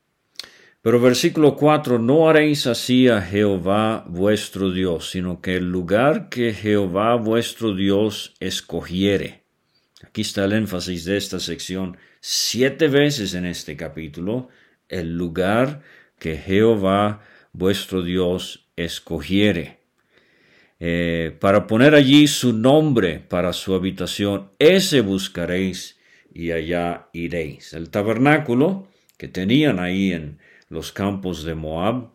Pero 0.86 1.00
versículo 1.00 1.56
4, 1.56 1.98
no 1.98 2.28
haréis 2.28 2.68
así 2.68 3.08
a 3.08 3.20
Jehová 3.20 4.04
vuestro 4.06 4.70
Dios, 4.70 5.10
sino 5.10 5.40
que 5.40 5.56
el 5.56 5.68
lugar 5.68 6.28
que 6.28 6.52
Jehová 6.54 7.16
vuestro 7.16 7.74
Dios 7.74 8.34
escogiere. 8.38 9.46
Aquí 10.04 10.20
está 10.20 10.44
el 10.44 10.52
énfasis 10.52 11.04
de 11.04 11.16
esta 11.16 11.40
sección 11.40 11.96
siete 12.20 12.86
veces 12.86 13.34
en 13.34 13.46
este 13.46 13.76
capítulo, 13.76 14.48
el 14.88 15.16
lugar 15.16 15.82
que 16.20 16.36
Jehová 16.36 17.20
vuestro 17.52 18.02
Dios 18.02 18.68
escogiere. 18.76 19.85
Eh, 20.78 21.34
para 21.40 21.66
poner 21.66 21.94
allí 21.94 22.26
su 22.26 22.52
nombre 22.52 23.18
para 23.18 23.52
su 23.52 23.74
habitación, 23.74 24.50
ese 24.58 25.00
buscaréis 25.00 25.98
y 26.32 26.50
allá 26.52 27.08
iréis. 27.12 27.72
El 27.72 27.88
tabernáculo 27.90 28.86
que 29.16 29.28
tenían 29.28 29.78
ahí 29.78 30.12
en 30.12 30.38
los 30.68 30.92
campos 30.92 31.44
de 31.44 31.54
Moab, 31.54 32.10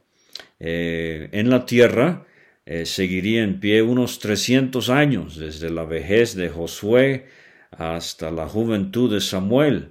eh, 0.60 1.30
en 1.32 1.50
la 1.50 1.66
tierra, 1.66 2.26
eh, 2.66 2.86
seguiría 2.86 3.44
en 3.44 3.60
pie 3.60 3.82
unos 3.82 4.20
300 4.20 4.90
años, 4.90 5.38
desde 5.38 5.72
la 5.72 5.84
vejez 5.84 6.36
de 6.36 6.50
Josué 6.50 7.26
hasta 7.72 8.30
la 8.30 8.48
juventud 8.48 9.12
de 9.12 9.22
Samuel. 9.22 9.90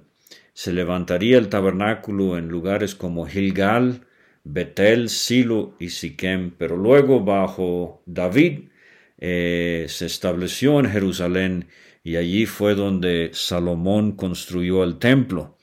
Se 0.53 0.71
levantaría 0.71 1.37
el 1.37 1.49
tabernáculo 1.49 2.37
en 2.37 2.47
lugares 2.47 2.95
como 2.95 3.25
Gilgal, 3.25 4.01
Betel, 4.43 5.09
Silo 5.09 5.75
y 5.79 5.89
Siquem, 5.89 6.51
pero 6.57 6.75
luego 6.77 7.23
bajo 7.23 8.01
David 8.05 8.69
eh, 9.17 9.85
se 9.87 10.05
estableció 10.07 10.79
en 10.79 10.89
Jerusalén 10.89 11.67
y 12.03 12.15
allí 12.15 12.45
fue 12.45 12.73
donde 12.73 13.29
Salomón 13.33 14.13
construyó 14.13 14.83
el 14.83 14.97
templo. 14.97 15.57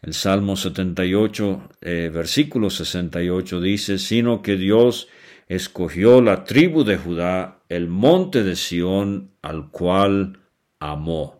El 0.00 0.14
Salmo 0.14 0.56
78, 0.56 1.70
eh, 1.80 2.10
versículo 2.12 2.70
68 2.70 3.60
dice, 3.60 3.98
sino 3.98 4.42
que 4.42 4.56
Dios 4.56 5.08
escogió 5.48 6.22
la 6.22 6.44
tribu 6.44 6.84
de 6.84 6.96
Judá, 6.96 7.62
el 7.68 7.88
monte 7.88 8.44
de 8.44 8.54
Sión, 8.54 9.32
al 9.42 9.70
cual 9.70 10.40
amó. 10.78 11.37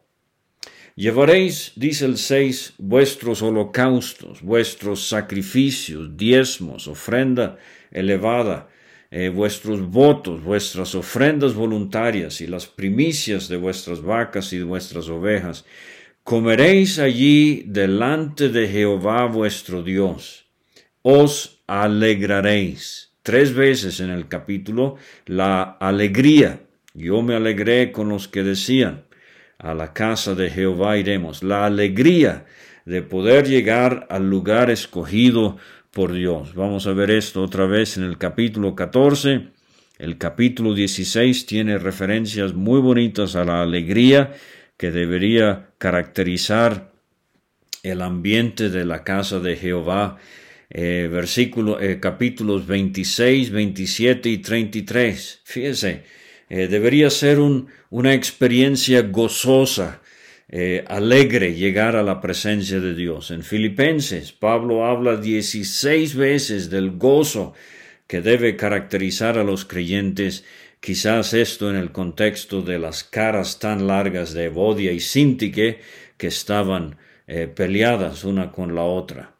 Llevaréis, 0.99 1.71
dice 1.77 2.07
el 2.07 2.17
6, 2.17 2.75
vuestros 2.79 3.41
holocaustos, 3.41 4.43
vuestros 4.43 5.07
sacrificios, 5.07 6.17
diezmos, 6.17 6.89
ofrenda 6.89 7.57
elevada, 7.93 8.69
eh, 9.13 9.29
vuestros 9.29 9.89
votos, 9.89 10.43
vuestras 10.43 10.97
ofrendas 10.97 11.55
voluntarias 11.55 12.41
y 12.41 12.49
las 12.49 12.67
primicias 12.67 13.49
de 13.49 13.59
vuestras 13.59 14.03
vacas 14.03 14.53
y 14.53 14.59
de 14.59 14.65
vuestras 14.65 15.09
ovejas. 15.09 15.65
Comeréis 16.25 16.99
allí 16.99 17.63
delante 17.65 18.49
de 18.49 18.67
Jehová 18.67 19.27
vuestro 19.27 19.85
Dios. 19.85 20.47
Os 21.03 21.63
alegraréis. 21.69 23.13
Tres 23.23 23.55
veces 23.55 24.01
en 24.01 24.11
el 24.11 24.27
capítulo 24.27 24.97
la 25.27 25.63
alegría. 25.63 26.63
Yo 26.93 27.23
me 27.23 27.37
alegré 27.37 27.93
con 27.93 28.09
los 28.09 28.27
que 28.27 28.43
decían 28.43 29.05
a 29.59 29.75
la 29.75 29.93
casa 29.93 30.35
de 30.35 30.51
Jehová 30.51 30.99
iremos, 30.99 31.43
la 31.43 31.67
alegría 31.67 32.47
de 32.85 33.03
poder 33.03 33.47
llegar 33.47 34.07
al 34.09 34.31
lugar 34.31 34.71
escogido 34.71 35.59
por 35.91 36.13
Dios. 36.13 36.55
Vamos 36.55 36.87
a 36.87 36.93
ver 36.93 37.11
esto 37.11 37.43
otra 37.43 37.67
vez 37.67 37.97
en 37.97 38.05
el 38.05 38.19
capítulo 38.19 38.75
14. 38.75 39.49
El 39.99 40.17
capítulo 40.17 40.75
16 40.75 41.47
tiene 41.47 41.77
referencias 41.79 42.55
muy 42.55 42.81
bonitas 42.81 43.35
a 43.35 43.45
la 43.45 43.63
alegría 43.63 44.33
que 44.77 44.93
debería 44.93 45.71
caracterizar 45.79 46.93
el 47.83 48.01
ambiente 48.03 48.71
de 48.71 48.85
la 48.85 49.03
casa 49.03 49.41
de 49.41 49.57
Jehová, 49.57 50.19
eh, 50.71 51.09
versículo, 51.11 51.81
eh, 51.81 51.99
capítulos 51.99 52.67
26, 52.67 53.51
27 53.51 54.29
y 54.29 54.39
33. 54.39 55.41
Fíjese, 55.45 56.05
eh, 56.49 56.69
debería 56.69 57.11
ser 57.11 57.41
un, 57.41 57.69
una 57.91 58.15
experiencia 58.15 59.03
gozosa, 59.03 60.01
alegre 60.87 61.55
llegar 61.55 61.95
a 61.95 62.03
la 62.03 62.23
presencia 62.23 62.81
de 62.81 62.95
Dios. 62.95 63.31
En 63.31 63.43
Filipenses, 63.43 64.33
Pablo 64.33 64.87
habla 64.87 65.19
16 65.19 66.17
veces 66.17 66.71
del 66.71 66.93
gozo 66.93 67.53
que 68.07 68.23
debe 68.23 68.57
caracterizar 68.57 69.37
a 69.37 69.45
los 69.45 69.67
creyentes 69.67 70.47
Quizás 70.81 71.35
esto 71.35 71.71
en 71.71 71.77
el 71.77 71.91
contexto 71.91 72.63
de 72.63 72.79
las 72.79 73.03
caras 73.03 73.59
tan 73.59 73.87
largas 73.87 74.33
de 74.33 74.45
Evodia 74.45 74.93
y 74.93 75.01
Sintique 75.01 75.81
que 76.17 76.27
estaban 76.29 76.97
eh, 77.27 77.49
peleadas 77.49 78.25
una 78.25 78.53
con 78.53 78.75
la 78.75 78.83
otra. 78.83 79.35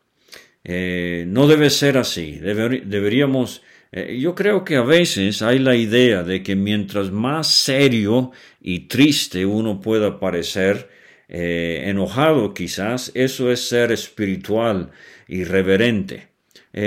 Eh, 0.65 1.25
no 1.29 1.47
debe 1.47 1.71
ser 1.71 1.97
así. 1.97 2.39
deberíamos. 2.39 3.63
Eh, 3.93 4.19
yo 4.21 4.35
creo 4.35 4.65
que 4.65 4.77
a 4.77 4.83
veces 4.83 5.43
hay 5.43 5.59
la 5.59 5.77
idea 5.77 6.23
de 6.23 6.43
que 6.43 6.57
mientras 6.57 7.11
más 7.11 7.49
serio 7.49 8.33
y 8.61 8.89
triste 8.89 9.47
uno 9.47 9.81
pueda 9.81 10.19
parecer, 10.21 10.97
enojado 11.31 12.55
quizás, 12.55 13.13
eso 13.15 13.53
es 13.53 13.69
ser 13.69 13.93
espiritual 13.93 14.93
y 15.27 15.45
reverente. 15.45 16.29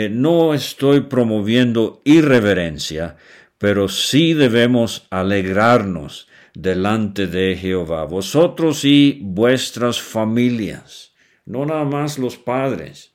no 0.09 0.55
estoy 0.55 1.01
promoviendo 1.01 2.01
irreverencia, 2.05 3.17
pero 3.59 3.87
sí 3.87 4.33
debemos 4.33 5.05
alegrarnos 5.11 6.27
delante 6.53 7.27
de 7.27 7.55
Jehová, 7.55 8.05
vosotros 8.05 8.83
y 8.85 9.19
vuestras 9.21 10.01
familias, 10.01 11.13
no 11.45 11.65
nada 11.65 11.85
más 11.85 12.17
los 12.17 12.37
padres. 12.37 13.10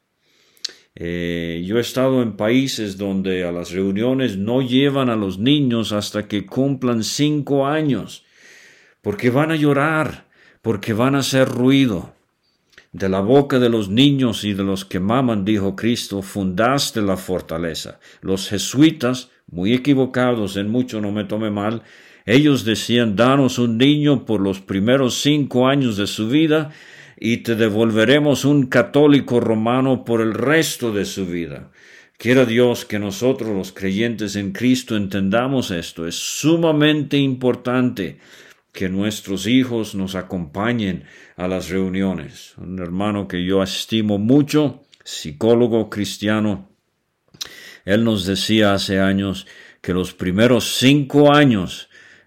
Eh, 0.98 1.62
yo 1.66 1.76
he 1.76 1.80
estado 1.82 2.22
en 2.22 2.38
países 2.38 2.96
donde 2.96 3.44
a 3.44 3.52
las 3.52 3.70
reuniones 3.70 4.38
no 4.38 4.62
llevan 4.62 5.10
a 5.10 5.16
los 5.16 5.38
niños 5.38 5.92
hasta 5.92 6.26
que 6.26 6.46
cumplan 6.46 7.04
cinco 7.04 7.66
años, 7.66 8.24
porque 9.02 9.28
van 9.28 9.50
a 9.50 9.56
llorar, 9.56 10.26
porque 10.62 10.94
van 10.94 11.14
a 11.14 11.18
hacer 11.18 11.48
ruido. 11.48 12.14
De 12.92 13.10
la 13.10 13.20
boca 13.20 13.58
de 13.58 13.68
los 13.68 13.90
niños 13.90 14.42
y 14.44 14.54
de 14.54 14.64
los 14.64 14.86
que 14.86 14.98
maman, 14.98 15.44
dijo 15.44 15.76
Cristo, 15.76 16.22
fundaste 16.22 17.02
la 17.02 17.18
fortaleza. 17.18 18.00
Los 18.22 18.48
jesuitas 18.48 19.30
muy 19.50 19.74
equivocados 19.74 20.56
en 20.56 20.70
mucho, 20.70 21.02
no 21.02 21.12
me 21.12 21.24
tome 21.24 21.50
mal, 21.50 21.82
ellos 22.24 22.64
decían, 22.64 23.14
danos 23.14 23.58
un 23.58 23.76
niño 23.76 24.24
por 24.24 24.40
los 24.40 24.60
primeros 24.60 25.20
cinco 25.20 25.68
años 25.68 25.98
de 25.98 26.06
su 26.06 26.28
vida 26.28 26.72
y 27.18 27.38
te 27.38 27.54
devolveremos 27.54 28.44
un 28.44 28.66
católico 28.66 29.40
romano 29.40 30.04
por 30.04 30.20
el 30.20 30.34
resto 30.34 30.92
de 30.92 31.04
su 31.04 31.26
vida. 31.26 31.70
Quiera 32.18 32.44
Dios 32.46 32.84
que 32.84 32.98
nosotros 32.98 33.50
los 33.50 33.72
creyentes 33.72 34.36
en 34.36 34.52
Cristo 34.52 34.96
entendamos 34.96 35.70
esto. 35.70 36.06
Es 36.06 36.14
sumamente 36.14 37.18
importante 37.18 38.18
que 38.72 38.88
nuestros 38.88 39.46
hijos 39.46 39.94
nos 39.94 40.14
acompañen 40.14 41.04
a 41.36 41.48
las 41.48 41.68
reuniones. 41.70 42.54
Un 42.58 42.78
hermano 42.78 43.28
que 43.28 43.44
yo 43.44 43.62
estimo 43.62 44.18
mucho, 44.18 44.84
psicólogo 45.04 45.90
cristiano, 45.90 46.70
él 47.84 48.04
nos 48.04 48.26
decía 48.26 48.74
hace 48.74 48.98
años 48.98 49.46
que 49.80 49.94
los 49.94 50.12
primeros 50.12 50.76
cinco 50.78 51.32
años 51.32 51.85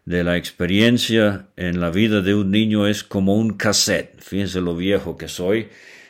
de 0.10 0.24
la 0.24 0.38
experiencia 0.38 1.50
en 1.56 1.80
la 1.80 1.92
vida 1.92 2.22
de 2.22 2.34
un 2.34 2.50
niño 2.50 2.88
es 2.88 3.04
como 3.04 3.36
un 3.36 3.54
cassette. 3.54 4.20
Fíjense 4.20 4.60
lo 4.60 4.75
viejo 4.75 5.18
que 5.18 5.28
soy. 5.28 5.70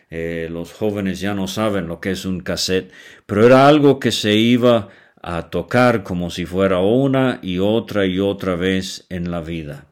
Eh, 0.10 0.48
los 0.50 0.72
jóvenes 0.72 1.20
ya 1.20 1.34
no 1.34 1.48
saben 1.48 1.90
lo 1.90 2.00
que 2.00 2.12
es 2.12 2.24
un 2.24 2.40
cassette, 2.40 2.94
pero 3.26 3.46
era 3.46 3.68
algo 3.68 4.00
que 4.00 4.14
se 4.14 4.36
iba 4.36 4.88
a 5.22 5.50
tocar 5.50 6.04
como 6.04 6.30
si 6.30 6.46
fuera 6.46 6.80
una 6.80 7.40
y 7.42 7.60
otra 7.60 8.06
y 8.06 8.20
otra 8.20 8.56
vez 8.56 9.06
en 9.10 9.32
la 9.32 9.42
vida. 9.42 9.88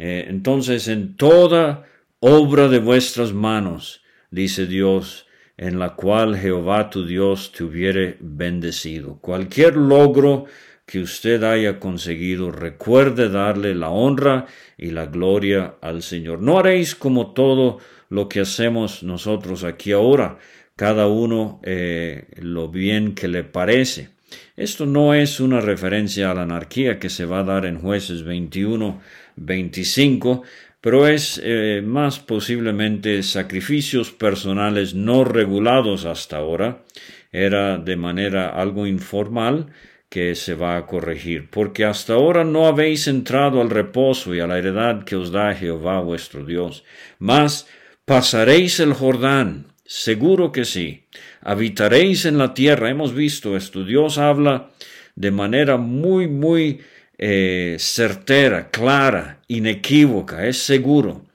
Eh, 0.00 0.26
entonces, 0.28 0.88
en 0.88 1.14
toda 1.14 1.84
obra 2.18 2.66
de 2.66 2.80
vuestras 2.80 3.32
manos, 3.32 4.02
dice 4.32 4.66
Dios, 4.66 5.26
en 5.56 5.78
la 5.78 5.94
cual 5.94 6.36
Jehová 6.36 6.90
tu 6.90 7.06
Dios 7.06 7.52
te 7.52 7.62
hubiere 7.62 8.16
bendecido. 8.18 9.18
Cualquier 9.20 9.76
logro 9.76 10.46
que 10.88 11.00
usted 11.00 11.44
haya 11.44 11.78
conseguido, 11.78 12.50
recuerde 12.50 13.28
darle 13.28 13.74
la 13.74 13.90
honra 13.90 14.46
y 14.78 14.90
la 14.90 15.04
gloria 15.04 15.74
al 15.82 16.02
Señor. 16.02 16.40
No 16.40 16.58
haréis 16.58 16.94
como 16.94 17.34
todo 17.34 17.78
lo 18.08 18.26
que 18.26 18.40
hacemos 18.40 19.02
nosotros 19.02 19.64
aquí 19.64 19.92
ahora, 19.92 20.38
cada 20.76 21.06
uno 21.06 21.60
eh, 21.62 22.28
lo 22.38 22.70
bien 22.70 23.14
que 23.14 23.28
le 23.28 23.44
parece. 23.44 24.08
Esto 24.56 24.86
no 24.86 25.12
es 25.12 25.40
una 25.40 25.60
referencia 25.60 26.30
a 26.30 26.34
la 26.34 26.42
anarquía 26.42 26.98
que 26.98 27.10
se 27.10 27.26
va 27.26 27.40
a 27.40 27.44
dar 27.44 27.66
en 27.66 27.78
jueces 27.78 28.22
21, 28.22 28.98
25, 29.36 30.42
pero 30.80 31.06
es 31.06 31.38
eh, 31.44 31.82
más 31.84 32.18
posiblemente 32.18 33.22
sacrificios 33.22 34.10
personales 34.10 34.94
no 34.94 35.24
regulados 35.24 36.06
hasta 36.06 36.38
ahora, 36.38 36.82
era 37.30 37.76
de 37.76 37.96
manera 37.96 38.48
algo 38.48 38.86
informal 38.86 39.66
que 40.08 40.34
se 40.34 40.54
va 40.54 40.76
a 40.76 40.86
corregir, 40.86 41.50
porque 41.50 41.84
hasta 41.84 42.14
ahora 42.14 42.44
no 42.44 42.66
habéis 42.66 43.06
entrado 43.08 43.60
al 43.60 43.70
reposo 43.70 44.34
y 44.34 44.40
a 44.40 44.46
la 44.46 44.58
heredad 44.58 45.04
que 45.04 45.16
os 45.16 45.30
da 45.32 45.54
Jehová 45.54 46.00
vuestro 46.00 46.44
Dios, 46.44 46.84
mas 47.18 47.66
pasaréis 48.04 48.80
el 48.80 48.94
Jordán, 48.94 49.66
seguro 49.84 50.50
que 50.50 50.64
sí, 50.64 51.04
habitaréis 51.42 52.24
en 52.24 52.38
la 52.38 52.54
tierra, 52.54 52.90
hemos 52.90 53.14
visto 53.14 53.56
esto, 53.56 53.84
Dios 53.84 54.16
habla 54.16 54.70
de 55.14 55.30
manera 55.30 55.76
muy, 55.76 56.26
muy 56.26 56.80
eh, 57.18 57.76
certera, 57.78 58.70
clara, 58.70 59.40
inequívoca, 59.48 60.46
es 60.46 60.58
seguro. 60.58 61.26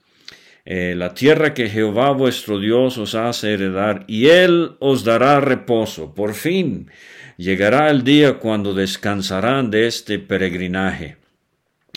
Eh, 0.65 0.95
la 0.95 1.13
tierra 1.13 1.53
que 1.53 1.69
Jehová 1.69 2.11
vuestro 2.11 2.57
Dios 2.57 2.97
os 2.97 3.15
hace 3.15 3.53
heredar, 3.53 4.05
y 4.07 4.27
Él 4.27 4.77
os 4.79 5.03
dará 5.03 5.41
reposo. 5.41 6.15
Por 6.15 6.33
fin 6.33 6.89
llegará 7.37 7.89
el 7.89 8.03
día 8.03 8.39
cuando 8.39 8.73
descansarán 8.73 9.71
de 9.71 9.87
este 9.87 10.19
peregrinaje, 10.19 11.17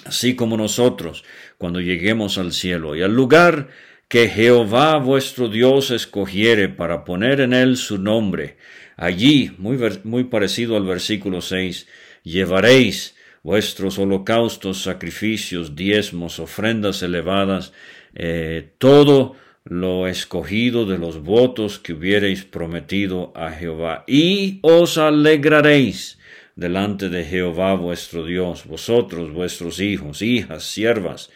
así 0.05 0.35
como 0.35 0.57
nosotros, 0.57 1.25
cuando 1.59 1.81
lleguemos 1.81 2.39
al 2.39 2.53
cielo, 2.53 2.97
y 2.97 3.03
al 3.03 3.15
lugar 3.15 3.69
que 4.09 4.29
Jehová 4.29 4.99
vuestro 4.99 5.49
Dios 5.49 5.91
escogiere 5.91 6.69
para 6.69 7.05
poner 7.05 7.41
en 7.41 7.53
él 7.53 7.77
su 7.77 7.99
nombre. 7.99 8.57
Allí, 8.97 9.53
muy, 9.59 10.25
parecido 10.25 10.77
al 10.77 10.85
versículo 10.85 11.41
6, 11.41 11.87
llevaréis 12.23 13.17
vuestros 13.43 13.99
holocaustos, 13.99 14.83
sacrificios, 14.83 15.77
diezmos, 15.77 16.39
ofrendas 16.39 17.03
elevadas, 17.03 17.73
eh, 18.15 18.71
todo 18.79 19.37
lo 19.69 20.07
escogido 20.07 20.87
de 20.87 20.97
los 20.97 21.23
votos 21.23 21.81
que 21.81 21.93
hubiereis 21.93 22.45
prometido 22.45 23.33
a 23.35 23.51
Jehová, 23.51 24.05
y 24.07 24.61
os 24.63 24.97
alegraréis 24.97 26.19
delante 26.55 27.09
de 27.09 27.25
Jehová 27.25 27.75
vuestro 27.75 28.25
Dios, 28.25 28.65
vosotros, 28.65 29.33
vuestros 29.33 29.81
hijos, 29.81 30.23
hijas, 30.23 30.63
siervas, 30.63 31.31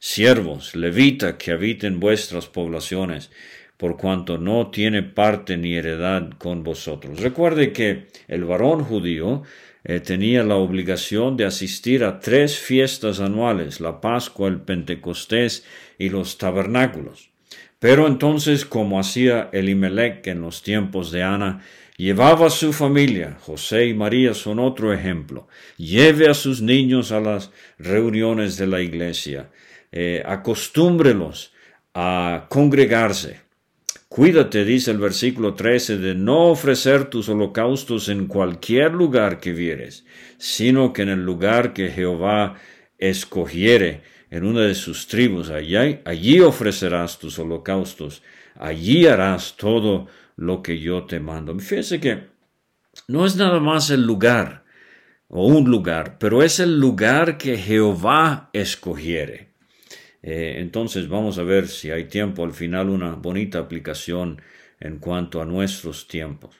siervos, 0.00 0.74
levita 0.74 1.38
que 1.38 1.52
habiten 1.52 2.00
vuestras 2.00 2.46
poblaciones, 2.46 3.30
por 3.76 3.96
cuanto 3.96 4.36
no 4.36 4.70
tiene 4.70 5.02
parte 5.04 5.56
ni 5.56 5.74
heredad 5.74 6.30
con 6.38 6.64
vosotros. 6.64 7.20
Recuerde 7.20 7.72
que 7.72 8.06
el 8.26 8.44
varón 8.44 8.82
judío 8.82 9.44
eh, 9.84 10.00
tenía 10.00 10.42
la 10.42 10.56
obligación 10.56 11.36
de 11.36 11.44
asistir 11.44 12.02
a 12.02 12.18
tres 12.18 12.58
fiestas 12.58 13.20
anuales, 13.20 13.80
la 13.80 14.00
Pascua, 14.00 14.48
el 14.48 14.60
Pentecostés 14.60 15.64
y 15.98 16.08
los 16.08 16.36
tabernáculos. 16.36 17.35
Pero 17.78 18.06
entonces, 18.06 18.64
como 18.64 18.98
hacía 18.98 19.50
Elimelech 19.52 20.26
en 20.26 20.40
los 20.40 20.62
tiempos 20.62 21.10
de 21.10 21.22
Ana, 21.22 21.62
llevaba 21.96 22.46
a 22.46 22.50
su 22.50 22.72
familia, 22.72 23.36
José 23.40 23.86
y 23.86 23.94
María 23.94 24.34
son 24.34 24.58
otro 24.58 24.92
ejemplo, 24.92 25.48
lleve 25.76 26.28
a 26.28 26.34
sus 26.34 26.62
niños 26.62 27.12
a 27.12 27.20
las 27.20 27.50
reuniones 27.78 28.56
de 28.56 28.66
la 28.66 28.80
iglesia, 28.80 29.50
eh, 29.92 30.22
acostúmbrelos 30.26 31.52
a 31.94 32.46
congregarse, 32.48 33.46
Cuídate, 34.08 34.64
dice 34.64 34.92
el 34.92 34.98
versículo 34.98 35.54
13, 35.54 35.98
de 35.98 36.14
no 36.14 36.46
ofrecer 36.46 37.10
tus 37.10 37.28
holocaustos 37.28 38.08
en 38.08 38.28
cualquier 38.28 38.92
lugar 38.92 39.40
que 39.40 39.52
vieres, 39.52 40.06
sino 40.38 40.92
que 40.92 41.02
en 41.02 41.08
el 41.08 41.24
lugar 41.24 41.72
que 41.72 41.90
Jehová 41.90 42.54
escogiere, 42.98 44.02
en 44.30 44.44
una 44.44 44.62
de 44.62 44.74
sus 44.74 45.06
tribus, 45.06 45.50
allí, 45.50 46.00
allí 46.04 46.40
ofrecerás 46.40 47.18
tus 47.18 47.38
holocaustos, 47.38 48.22
allí 48.54 49.06
harás 49.06 49.56
todo 49.56 50.08
lo 50.36 50.62
que 50.62 50.78
yo 50.78 51.04
te 51.04 51.20
mando. 51.20 51.56
Fíjese 51.58 52.00
que 52.00 52.24
no 53.08 53.26
es 53.26 53.36
nada 53.36 53.60
más 53.60 53.90
el 53.90 54.02
lugar 54.02 54.64
o 55.28 55.46
un 55.46 55.70
lugar, 55.70 56.18
pero 56.18 56.42
es 56.42 56.60
el 56.60 56.78
lugar 56.78 57.38
que 57.38 57.56
Jehová 57.56 58.50
escogiere. 58.52 59.50
Eh, 60.22 60.56
entonces 60.58 61.08
vamos 61.08 61.38
a 61.38 61.42
ver 61.42 61.68
si 61.68 61.90
hay 61.90 62.04
tiempo 62.04 62.44
al 62.44 62.52
final 62.52 62.88
una 62.88 63.14
bonita 63.14 63.58
aplicación 63.58 64.40
en 64.80 64.98
cuanto 64.98 65.40
a 65.40 65.44
nuestros 65.44 66.08
tiempos. 66.08 66.56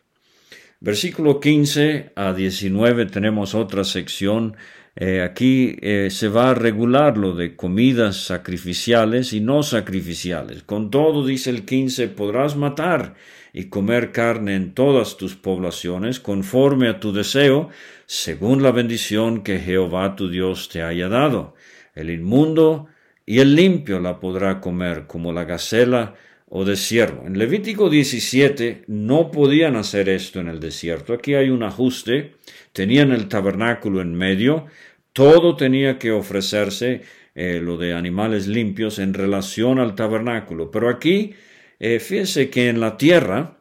Versículo 0.80 1.40
15 1.40 2.12
a 2.14 2.32
19 2.32 3.06
tenemos 3.06 3.54
otra 3.54 3.82
sección. 3.82 4.56
Eh, 4.98 5.20
aquí 5.20 5.76
eh, 5.82 6.08
se 6.10 6.28
va 6.28 6.50
a 6.50 6.54
regular 6.54 7.18
lo 7.18 7.34
de 7.34 7.54
comidas 7.54 8.16
sacrificiales 8.16 9.34
y 9.34 9.40
no 9.40 9.62
sacrificiales. 9.62 10.62
Con 10.62 10.90
todo, 10.90 11.26
dice 11.26 11.50
el 11.50 11.66
15, 11.66 12.08
podrás 12.08 12.56
matar 12.56 13.14
y 13.52 13.64
comer 13.64 14.10
carne 14.10 14.54
en 14.54 14.72
todas 14.72 15.18
tus 15.18 15.36
poblaciones, 15.36 16.18
conforme 16.18 16.88
a 16.88 16.98
tu 16.98 17.12
deseo, 17.12 17.68
según 18.06 18.62
la 18.62 18.70
bendición 18.70 19.42
que 19.42 19.58
Jehová 19.58 20.16
tu 20.16 20.30
Dios 20.30 20.70
te 20.70 20.82
haya 20.82 21.08
dado. 21.08 21.54
El 21.94 22.08
inmundo 22.08 22.86
y 23.26 23.40
el 23.40 23.54
limpio 23.54 24.00
la 24.00 24.18
podrá 24.18 24.60
comer, 24.62 25.06
como 25.06 25.30
la 25.32 25.44
gacela 25.44 26.14
o. 26.48 26.64
En 26.64 27.38
Levítico 27.38 27.90
17 27.90 28.84
no 28.86 29.30
podían 29.30 29.76
hacer 29.76 30.08
esto 30.08 30.40
en 30.40 30.48
el 30.48 30.60
desierto. 30.60 31.12
Aquí 31.12 31.34
hay 31.34 31.50
un 31.50 31.62
ajuste. 31.62 32.34
Tenían 32.72 33.12
el 33.12 33.28
tabernáculo 33.28 34.00
en 34.00 34.14
medio. 34.14 34.66
Todo 35.12 35.56
tenía 35.56 35.98
que 35.98 36.12
ofrecerse 36.12 37.02
eh, 37.34 37.60
lo 37.62 37.76
de 37.76 37.94
animales 37.94 38.46
limpios 38.46 38.98
en 38.98 39.12
relación 39.14 39.78
al 39.78 39.94
tabernáculo. 39.94 40.70
Pero 40.70 40.88
aquí, 40.88 41.34
eh, 41.80 41.98
fíjese 41.98 42.48
que 42.48 42.68
en 42.68 42.80
la 42.80 42.96
tierra, 42.96 43.58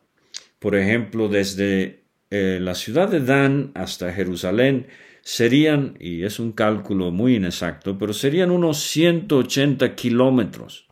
por 0.59 0.75
ejemplo, 0.75 1.27
desde 1.27 2.03
eh, 2.29 2.59
la 2.61 2.75
ciudad 2.75 3.09
de 3.09 3.19
Dan 3.19 3.71
hasta 3.73 4.13
Jerusalén, 4.13 4.87
serían, 5.21 5.97
y 5.99 6.23
es 6.23 6.39
un 6.39 6.51
cálculo 6.51 7.11
muy 7.11 7.35
inexacto, 7.35 7.97
pero 7.97 8.13
serían 8.13 8.51
unos 8.51 8.79
180 8.79 9.95
kilómetros. 9.95 10.84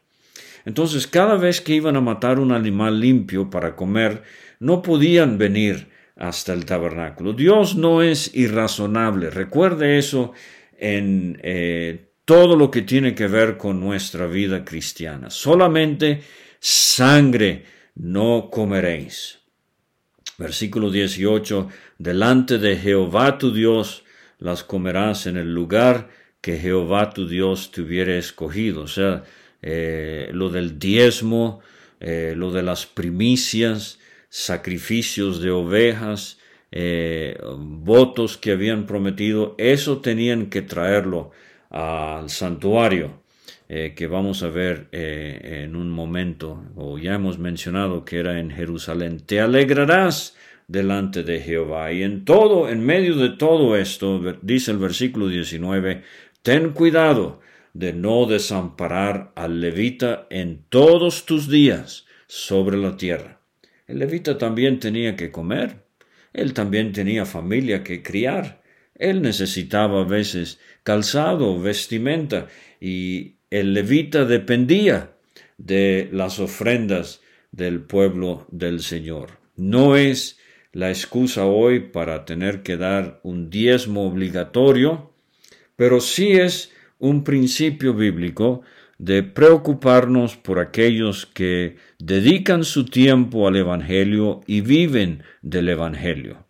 Entonces, 0.65 1.07
cada 1.07 1.35
vez 1.35 1.61
que 1.61 1.75
iban 1.75 1.95
a 1.95 2.01
matar 2.01 2.39
un 2.39 2.51
animal 2.51 2.99
limpio 2.99 3.49
para 3.49 3.75
comer, 3.75 4.23
no 4.59 4.81
podían 4.81 5.37
venir 5.37 5.89
hasta 6.15 6.53
el 6.53 6.65
tabernáculo. 6.65 7.33
Dios 7.33 7.75
no 7.75 8.01
es 8.01 8.33
irrazonable. 8.35 9.29
Recuerde 9.29 9.97
eso 9.97 10.33
en 10.77 11.39
eh, 11.43 12.13
todo 12.25 12.55
lo 12.55 12.71
que 12.71 12.81
tiene 12.81 13.15
que 13.15 13.27
ver 13.27 13.57
con 13.57 13.79
nuestra 13.79 14.27
vida 14.27 14.63
cristiana. 14.63 15.29
Solamente 15.29 16.21
sangre 16.59 17.65
no 17.95 18.49
comeréis. 18.49 19.39
Versículo 20.37 20.89
18. 20.89 21.69
Delante 21.97 22.57
de 22.57 22.77
Jehová 22.77 23.37
tu 23.37 23.53
Dios 23.53 24.03
las 24.39 24.63
comerás 24.63 25.27
en 25.27 25.37
el 25.37 25.53
lugar 25.53 26.09
que 26.41 26.57
Jehová 26.57 27.11
tu 27.11 27.27
Dios 27.27 27.71
te 27.71 27.81
hubiera 27.81 28.15
escogido. 28.15 28.81
O 28.81 28.87
sea, 28.87 29.23
eh, 29.63 30.29
lo 30.33 30.49
del 30.49 30.77
diezmo, 30.77 31.61
eh, 32.01 32.33
lo 32.35 32.51
de 32.51 32.63
las 32.63 32.85
primicias, 32.85 33.97
sacrificios 34.27 35.41
de 35.41 35.51
ovejas, 35.51 36.37
eh, 36.71 37.37
votos 37.57 38.37
que 38.37 38.51
habían 38.51 38.85
prometido, 38.85 39.55
eso 39.57 40.01
tenían 40.01 40.47
que 40.47 40.61
traerlo 40.61 41.31
al 41.69 42.29
santuario, 42.29 43.23
que 43.67 44.05
vamos 44.05 44.43
a 44.43 44.49
ver 44.49 44.87
en 44.91 45.75
un 45.75 45.89
momento, 45.89 46.63
o 46.75 46.99
ya 46.99 47.15
hemos 47.15 47.39
mencionado 47.39 48.05
que 48.05 48.19
era 48.19 48.39
en 48.39 48.51
Jerusalén. 48.51 49.19
Te 49.25 49.41
alegrarás 49.41 50.37
delante 50.67 51.23
de 51.23 51.39
Jehová. 51.39 51.91
Y 51.91 52.03
en 52.03 52.23
todo, 52.23 52.69
en 52.69 52.85
medio 52.85 53.15
de 53.15 53.29
todo 53.29 53.75
esto, 53.75 54.21
dice 54.43 54.69
el 54.69 54.77
versículo 54.77 55.27
19, 55.27 56.03
ten 56.43 56.69
cuidado 56.71 57.41
de 57.73 57.91
no 57.93 58.25
desamparar 58.25 59.31
al 59.35 59.59
levita 59.59 60.27
en 60.29 60.63
todos 60.69 61.25
tus 61.25 61.49
días 61.49 62.05
sobre 62.27 62.77
la 62.77 62.97
tierra. 62.97 63.41
El 63.87 63.99
levita 63.99 64.37
también 64.37 64.79
tenía 64.79 65.15
que 65.15 65.31
comer, 65.31 65.83
él 66.33 66.53
también 66.53 66.93
tenía 66.93 67.25
familia 67.25 67.83
que 67.83 68.01
criar, 68.01 68.63
él 68.95 69.21
necesitaba 69.21 70.01
a 70.01 70.05
veces 70.05 70.59
calzado, 70.83 71.59
vestimenta, 71.59 72.47
y 72.79 73.35
el 73.49 73.73
levita 73.73 74.25
dependía 74.25 75.13
de 75.57 76.09
las 76.11 76.39
ofrendas 76.39 77.21
del 77.51 77.81
pueblo 77.81 78.47
del 78.51 78.81
Señor. 78.81 79.39
No 79.55 79.95
es 79.95 80.39
la 80.71 80.89
excusa 80.89 81.45
hoy 81.45 81.79
para 81.79 82.25
tener 82.25 82.63
que 82.63 82.77
dar 82.77 83.19
un 83.23 83.49
diezmo 83.49 84.07
obligatorio, 84.07 85.13
pero 85.75 85.99
sí 86.01 86.31
es 86.31 86.71
un 87.03 87.25
principio 87.25 87.93
bíblico 87.93 88.61
de 88.97 89.23
preocuparnos 89.23 90.37
por 90.37 90.59
aquellos 90.59 91.25
que 91.25 91.75
dedican 91.99 92.63
su 92.63 92.85
tiempo 92.85 93.45
al 93.45 93.57
Evangelio 93.57 94.39
y 94.47 94.61
viven 94.61 95.23
del 95.41 95.67
Evangelio. 95.67 96.45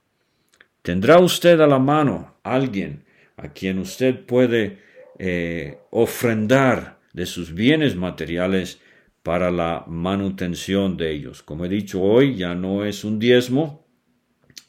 ¿Tendrá 0.84 1.18
usted 1.18 1.60
a 1.60 1.66
la 1.66 1.80
mano 1.80 2.36
alguien 2.44 3.04
a 3.36 3.50
quien 3.50 3.80
usted 3.80 4.28
puede 4.28 4.78
eh, 5.18 5.80
ofrendar 5.90 7.00
de 7.14 7.26
sus 7.26 7.56
bienes 7.56 7.96
materiales 7.96 8.80
para 9.24 9.50
la 9.50 9.86
manutención 9.88 10.98
de 10.98 11.14
ellos? 11.14 11.42
Como 11.42 11.66
he 11.66 11.70
dicho 11.70 12.00
hoy, 12.00 12.36
ya 12.36 12.54
no 12.54 12.86
es 12.86 13.04
un 13.04 13.18
diezmo, 13.18 13.88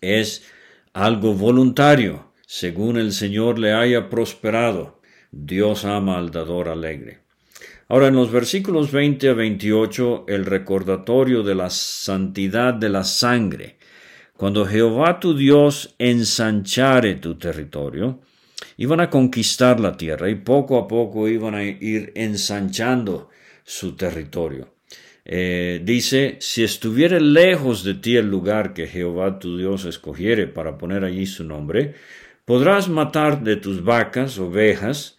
es 0.00 0.50
algo 0.94 1.34
voluntario, 1.34 2.32
según 2.46 2.96
el 2.96 3.12
Señor 3.12 3.58
le 3.58 3.74
haya 3.74 4.08
prosperado. 4.08 5.03
Dios 5.36 5.84
ama 5.84 6.16
al 6.16 6.30
dador 6.30 6.68
alegre. 6.68 7.18
Ahora 7.88 8.06
en 8.06 8.14
los 8.14 8.30
versículos 8.30 8.92
20 8.92 9.30
a 9.30 9.34
28, 9.34 10.26
el 10.28 10.46
recordatorio 10.46 11.42
de 11.42 11.54
la 11.54 11.70
santidad 11.70 12.72
de 12.72 12.88
la 12.88 13.04
sangre. 13.04 13.76
Cuando 14.36 14.64
Jehová 14.64 15.18
tu 15.18 15.36
Dios 15.36 15.94
ensanchare 15.98 17.16
tu 17.16 17.34
territorio, 17.34 18.20
iban 18.76 19.00
a 19.00 19.10
conquistar 19.10 19.80
la 19.80 19.96
tierra 19.96 20.30
y 20.30 20.36
poco 20.36 20.78
a 20.78 20.86
poco 20.86 21.28
iban 21.28 21.54
a 21.54 21.64
ir 21.64 22.12
ensanchando 22.14 23.28
su 23.64 23.96
territorio. 23.96 24.74
Eh, 25.24 25.80
dice, 25.82 26.36
si 26.40 26.62
estuviere 26.62 27.20
lejos 27.20 27.82
de 27.82 27.94
ti 27.94 28.16
el 28.16 28.30
lugar 28.30 28.72
que 28.72 28.86
Jehová 28.86 29.38
tu 29.38 29.58
Dios 29.58 29.84
escogiere 29.84 30.46
para 30.46 30.78
poner 30.78 31.02
allí 31.02 31.26
su 31.26 31.44
nombre, 31.44 31.94
podrás 32.44 32.88
matar 32.88 33.42
de 33.42 33.56
tus 33.56 33.82
vacas, 33.82 34.38
ovejas, 34.38 35.13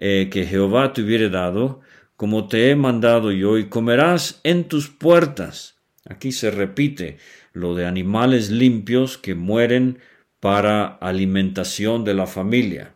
eh, 0.00 0.28
que 0.32 0.46
Jehová 0.46 0.92
te 0.92 1.02
hubiere 1.02 1.28
dado, 1.28 1.80
como 2.16 2.48
te 2.48 2.70
he 2.70 2.74
mandado 2.74 3.30
yo, 3.30 3.58
y 3.58 3.66
comerás 3.68 4.40
en 4.42 4.64
tus 4.64 4.88
puertas. 4.88 5.76
Aquí 6.08 6.32
se 6.32 6.50
repite 6.50 7.18
lo 7.52 7.74
de 7.74 7.86
animales 7.86 8.50
limpios 8.50 9.18
que 9.18 9.34
mueren 9.34 9.98
para 10.40 10.86
alimentación 10.86 12.02
de 12.04 12.14
la 12.14 12.26
familia. 12.26 12.94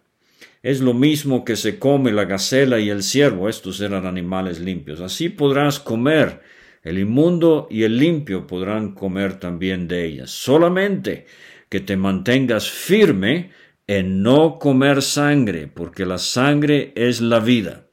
Es 0.63 0.81
lo 0.81 0.95
mismo 0.95 1.45
que 1.45 1.57
se 1.57 1.79
come 1.79 2.11
la 2.11 2.25
gacela 2.25 2.81
y 2.81 2.89
el 2.89 3.03
ciervo, 3.03 3.51
estos 3.51 3.83
eran 3.83 4.07
animales 4.07 4.61
limpios. 4.61 5.01
Así 5.01 5.29
podrás 5.29 5.79
comer, 5.79 6.41
el 6.83 6.99
inmundo 6.99 7.69
y 7.71 7.83
el 7.83 7.99
limpio 7.99 8.47
podrán 8.47 8.95
comer 8.95 9.39
también 9.39 9.89
de 9.89 10.07
ellas. 10.07 10.31
Solamente 10.31 11.27
que 11.69 11.81
te 11.81 11.99
mantengas 11.99 12.71
firme 12.71 13.51
en 13.87 14.23
no 14.23 14.59
comer 14.59 15.03
sangre, 15.03 15.67
porque 15.67 16.07
la 16.07 16.19
sangre 16.19 16.93
es 16.95 17.21
la 17.21 17.41
vida. 17.41 17.87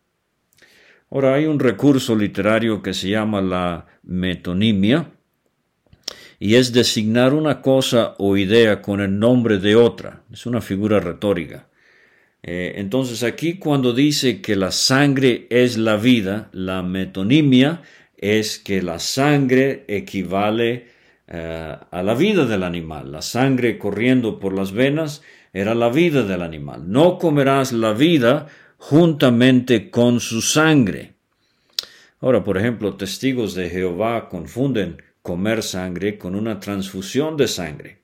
Ahora 1.09 1.35
hay 1.35 1.45
un 1.45 1.59
recurso 1.59 2.15
literario 2.15 2.81
que 2.81 2.93
se 2.93 3.09
llama 3.09 3.41
la 3.41 3.85
metonimia, 4.03 5.11
y 6.41 6.55
es 6.55 6.73
designar 6.73 7.35
una 7.35 7.61
cosa 7.61 8.15
o 8.17 8.35
idea 8.35 8.81
con 8.81 8.99
el 8.99 9.19
nombre 9.19 9.59
de 9.59 9.75
otra. 9.75 10.23
Es 10.33 10.47
una 10.47 10.59
figura 10.59 10.99
retórica. 10.99 11.67
Eh, 12.41 12.73
entonces 12.77 13.21
aquí 13.21 13.59
cuando 13.59 13.93
dice 13.93 14.41
que 14.41 14.55
la 14.55 14.71
sangre 14.71 15.45
es 15.51 15.77
la 15.77 15.97
vida, 15.97 16.49
la 16.51 16.81
metonimia 16.81 17.83
es 18.17 18.57
que 18.57 18.81
la 18.81 18.97
sangre 18.97 19.85
equivale 19.87 20.87
eh, 21.27 21.75
a 21.91 22.01
la 22.01 22.15
vida 22.15 22.47
del 22.47 22.63
animal. 22.63 23.11
La 23.11 23.21
sangre 23.21 23.77
corriendo 23.77 24.39
por 24.39 24.53
las 24.53 24.71
venas 24.71 25.21
era 25.53 25.75
la 25.75 25.89
vida 25.89 26.23
del 26.23 26.41
animal. 26.41 26.89
No 26.89 27.17
comerás 27.17 27.71
la 27.71 27.93
vida 27.93 28.47
juntamente 28.77 29.89
con 29.89 30.19
su 30.19 30.41
sangre. 30.41 31.15
Ahora, 32.19 32.43
por 32.43 32.57
ejemplo, 32.57 32.95
testigos 32.95 33.55
de 33.55 33.69
Jehová 33.69 34.29
confunden 34.29 35.01
comer 35.21 35.63
sangre 35.63 36.17
con 36.17 36.35
una 36.35 36.59
transfusión 36.59 37.37
de 37.37 37.47
sangre. 37.47 38.01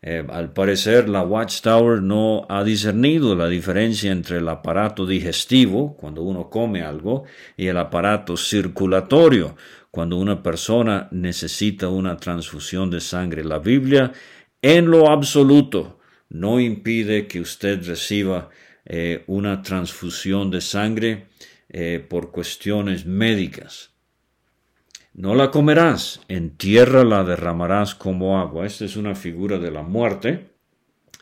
Eh, 0.00 0.24
al 0.28 0.52
parecer, 0.52 1.08
la 1.08 1.22
Watchtower 1.22 2.00
no 2.00 2.46
ha 2.48 2.62
discernido 2.62 3.34
la 3.34 3.48
diferencia 3.48 4.12
entre 4.12 4.38
el 4.38 4.48
aparato 4.48 5.06
digestivo, 5.06 5.96
cuando 5.96 6.22
uno 6.22 6.48
come 6.48 6.82
algo, 6.82 7.24
y 7.56 7.66
el 7.66 7.78
aparato 7.78 8.36
circulatorio, 8.36 9.56
cuando 9.90 10.16
una 10.16 10.42
persona 10.42 11.08
necesita 11.10 11.88
una 11.88 12.16
transfusión 12.16 12.90
de 12.90 13.00
sangre. 13.00 13.42
La 13.42 13.58
Biblia, 13.58 14.12
en 14.62 14.88
lo 14.88 15.10
absoluto, 15.10 15.97
no 16.28 16.60
impide 16.60 17.26
que 17.26 17.40
usted 17.40 17.86
reciba 17.86 18.50
eh, 18.84 19.24
una 19.26 19.62
transfusión 19.62 20.50
de 20.50 20.60
sangre 20.60 21.26
eh, 21.68 22.04
por 22.06 22.30
cuestiones 22.30 23.06
médicas. 23.06 23.90
No 25.12 25.34
la 25.34 25.50
comerás, 25.50 26.20
en 26.28 26.56
tierra 26.56 27.04
la 27.04 27.24
derramarás 27.24 27.94
como 27.94 28.38
agua. 28.38 28.66
Esta 28.66 28.84
es 28.84 28.96
una 28.96 29.14
figura 29.14 29.58
de 29.58 29.70
la 29.70 29.82
muerte. 29.82 30.50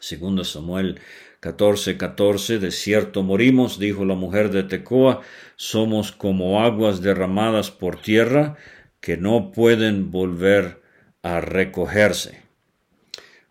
Segundo 0.01 0.45
Samuel 0.45 1.01
14, 1.41 1.97
14, 1.97 2.59
de 2.59 2.71
cierto 2.71 3.23
morimos, 3.23 3.79
dijo 3.79 4.05
la 4.05 4.15
mujer 4.15 4.51
de 4.51 4.65
Tecoa, 4.65 5.23
somos 5.57 6.13
como 6.13 6.63
aguas 6.63 7.01
derramadas 7.01 7.71
por 7.71 8.01
tierra 8.01 8.57
que 9.01 9.17
no 9.17 9.53
pueden 9.53 10.11
volver 10.11 10.83
a 11.23 11.41
recogerse. 11.41 12.46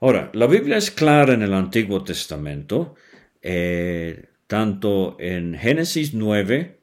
Ahora, 0.01 0.29
la 0.33 0.47
Biblia 0.47 0.77
es 0.77 0.91
clara 0.91 1.33
en 1.33 1.41
el 1.41 1.53
Antiguo 1.53 2.03
Testamento, 2.03 2.95
eh, 3.41 4.25
tanto 4.47 5.15
en 5.19 5.55
Génesis 5.55 6.13
9 6.13 6.79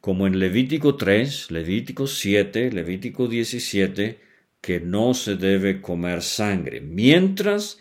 como 0.00 0.26
en 0.26 0.38
Levítico 0.38 0.96
3, 0.96 1.50
Levítico 1.50 2.06
7, 2.06 2.70
Levítico 2.72 3.28
17, 3.28 4.20
que 4.60 4.80
no 4.80 5.14
se 5.14 5.36
debe 5.36 5.80
comer 5.80 6.22
sangre. 6.22 6.80
Mientras 6.80 7.78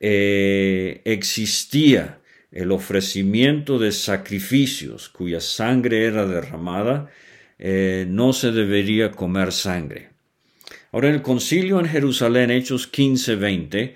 eh, 0.00 1.00
existía 1.04 2.20
el 2.52 2.72
ofrecimiento 2.72 3.78
de 3.78 3.92
sacrificios 3.92 5.08
cuya 5.08 5.40
sangre 5.40 6.04
era 6.04 6.26
derramada, 6.26 7.10
eh, 7.58 8.06
no 8.08 8.32
se 8.32 8.52
debería 8.52 9.12
comer 9.12 9.52
sangre. 9.52 10.09
Ahora 10.92 11.08
en 11.08 11.14
el 11.14 11.22
concilio 11.22 11.78
en 11.78 11.86
Jerusalén, 11.86 12.50
Hechos 12.50 12.90
15-20, 12.90 13.94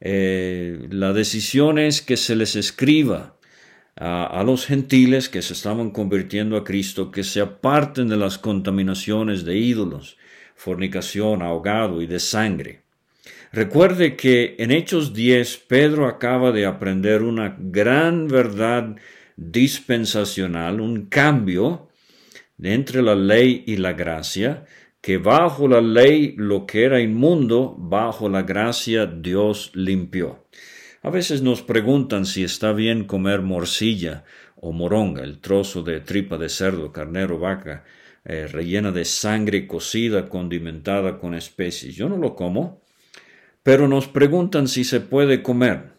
eh, 0.00 0.86
la 0.90 1.12
decisión 1.12 1.78
es 1.78 2.02
que 2.02 2.16
se 2.16 2.36
les 2.36 2.54
escriba 2.54 3.36
a, 3.96 4.26
a, 4.26 4.44
los 4.44 4.66
gentiles 4.66 5.28
que 5.28 5.42
se 5.42 5.54
estaban 5.54 5.90
convirtiendo 5.90 6.56
a 6.56 6.64
Cristo 6.64 7.10
que 7.10 7.24
se 7.24 7.40
aparten 7.40 8.08
de 8.08 8.16
las 8.16 8.38
contaminaciones 8.38 9.44
de 9.44 9.56
ídolos, 9.56 10.18
fornicación, 10.54 11.42
ahogado 11.42 12.00
y 12.02 12.06
de 12.06 12.20
sangre. 12.20 12.82
Recuerde 13.52 14.16
que 14.16 14.54
en 14.58 14.70
Hechos 14.70 15.14
10 15.14 15.64
Pedro 15.66 16.06
acaba 16.06 16.52
de 16.52 16.66
aprender 16.66 17.22
una 17.22 17.56
gran 17.58 18.28
verdad 18.28 18.96
dispensacional, 19.36 20.80
un 20.80 21.06
cambio 21.06 21.88
entre 22.62 23.02
la 23.02 23.14
ley 23.14 23.64
y 23.66 23.76
la 23.76 23.92
gracia, 23.92 24.64
que 25.06 25.18
bajo 25.18 25.68
la 25.68 25.80
ley 25.80 26.34
lo 26.36 26.66
que 26.66 26.82
era 26.82 27.00
inmundo, 27.00 27.76
bajo 27.78 28.28
la 28.28 28.42
gracia 28.42 29.06
Dios 29.06 29.70
limpió. 29.72 30.48
A 31.00 31.10
veces 31.10 31.42
nos 31.42 31.62
preguntan 31.62 32.26
si 32.26 32.42
está 32.42 32.72
bien 32.72 33.04
comer 33.04 33.40
morcilla 33.40 34.24
o 34.56 34.72
moronga, 34.72 35.22
el 35.22 35.38
trozo 35.38 35.84
de 35.84 36.00
tripa 36.00 36.38
de 36.38 36.48
cerdo, 36.48 36.90
carnero, 36.90 37.38
vaca, 37.38 37.84
eh, 38.24 38.48
rellena 38.48 38.90
de 38.90 39.04
sangre 39.04 39.68
cocida, 39.68 40.28
condimentada 40.28 41.20
con 41.20 41.34
especies. 41.34 41.94
Yo 41.94 42.08
no 42.08 42.16
lo 42.16 42.34
como, 42.34 42.82
pero 43.62 43.86
nos 43.86 44.08
preguntan 44.08 44.66
si 44.66 44.82
se 44.82 45.00
puede 45.00 45.40
comer. 45.40 45.92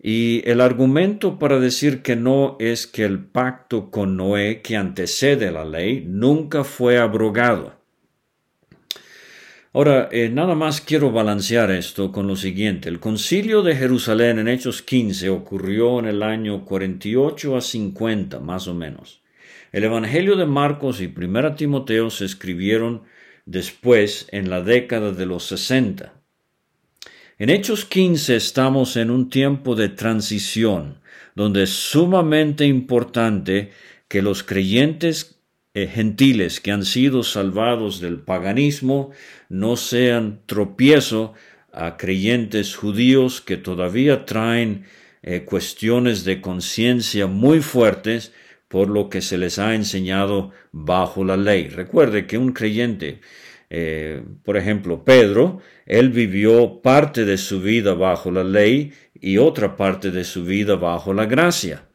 Y 0.00 0.40
el 0.48 0.62
argumento 0.62 1.38
para 1.38 1.60
decir 1.60 2.00
que 2.00 2.16
no 2.16 2.56
es 2.58 2.86
que 2.86 3.04
el 3.04 3.22
pacto 3.22 3.90
con 3.90 4.16
Noé 4.16 4.62
que 4.62 4.76
antecede 4.76 5.50
la 5.50 5.66
ley 5.66 6.06
nunca 6.08 6.64
fue 6.64 6.96
abrogado. 6.96 7.83
Ahora, 9.76 10.08
eh, 10.12 10.28
nada 10.28 10.54
más 10.54 10.80
quiero 10.80 11.10
balancear 11.10 11.72
esto 11.72 12.12
con 12.12 12.28
lo 12.28 12.36
siguiente. 12.36 12.88
El 12.88 13.00
concilio 13.00 13.60
de 13.60 13.74
Jerusalén 13.74 14.38
en 14.38 14.46
Hechos 14.46 14.82
15 14.82 15.30
ocurrió 15.30 15.98
en 15.98 16.04
el 16.04 16.22
año 16.22 16.64
48 16.64 17.56
a 17.56 17.60
50, 17.60 18.38
más 18.38 18.68
o 18.68 18.74
menos. 18.74 19.20
El 19.72 19.82
Evangelio 19.82 20.36
de 20.36 20.46
Marcos 20.46 21.00
y 21.00 21.08
Primera 21.08 21.56
Timoteo 21.56 22.08
se 22.10 22.24
escribieron 22.24 23.02
después, 23.46 24.28
en 24.30 24.48
la 24.48 24.62
década 24.62 25.10
de 25.10 25.26
los 25.26 25.42
60. 25.46 26.14
En 27.40 27.50
Hechos 27.50 27.84
15 27.84 28.36
estamos 28.36 28.96
en 28.96 29.10
un 29.10 29.28
tiempo 29.28 29.74
de 29.74 29.88
transición, 29.88 31.00
donde 31.34 31.64
es 31.64 31.70
sumamente 31.70 32.64
importante 32.64 33.72
que 34.06 34.22
los 34.22 34.44
creyentes 34.44 35.34
eh, 35.76 35.88
gentiles 35.88 36.60
que 36.60 36.70
han 36.70 36.84
sido 36.84 37.24
salvados 37.24 38.00
del 38.00 38.20
paganismo 38.20 39.10
no 39.54 39.76
sean 39.76 40.40
tropiezo 40.46 41.32
a 41.72 41.96
creyentes 41.96 42.74
judíos 42.74 43.40
que 43.40 43.56
todavía 43.56 44.26
traen 44.26 44.84
eh, 45.22 45.44
cuestiones 45.44 46.24
de 46.24 46.40
conciencia 46.40 47.26
muy 47.26 47.60
fuertes 47.60 48.32
por 48.68 48.88
lo 48.88 49.08
que 49.08 49.20
se 49.22 49.38
les 49.38 49.58
ha 49.60 49.74
enseñado 49.74 50.50
bajo 50.72 51.24
la 51.24 51.36
ley. 51.36 51.68
Recuerde 51.68 52.26
que 52.26 52.36
un 52.36 52.52
creyente, 52.52 53.20
eh, 53.70 54.22
por 54.42 54.56
ejemplo, 54.56 55.04
Pedro, 55.04 55.60
él 55.86 56.10
vivió 56.10 56.82
parte 56.82 57.24
de 57.24 57.38
su 57.38 57.60
vida 57.60 57.94
bajo 57.94 58.32
la 58.32 58.42
ley 58.42 58.92
y 59.14 59.38
otra 59.38 59.76
parte 59.76 60.10
de 60.10 60.24
su 60.24 60.44
vida 60.44 60.74
bajo 60.74 61.14
la 61.14 61.26
gracia. 61.26 61.86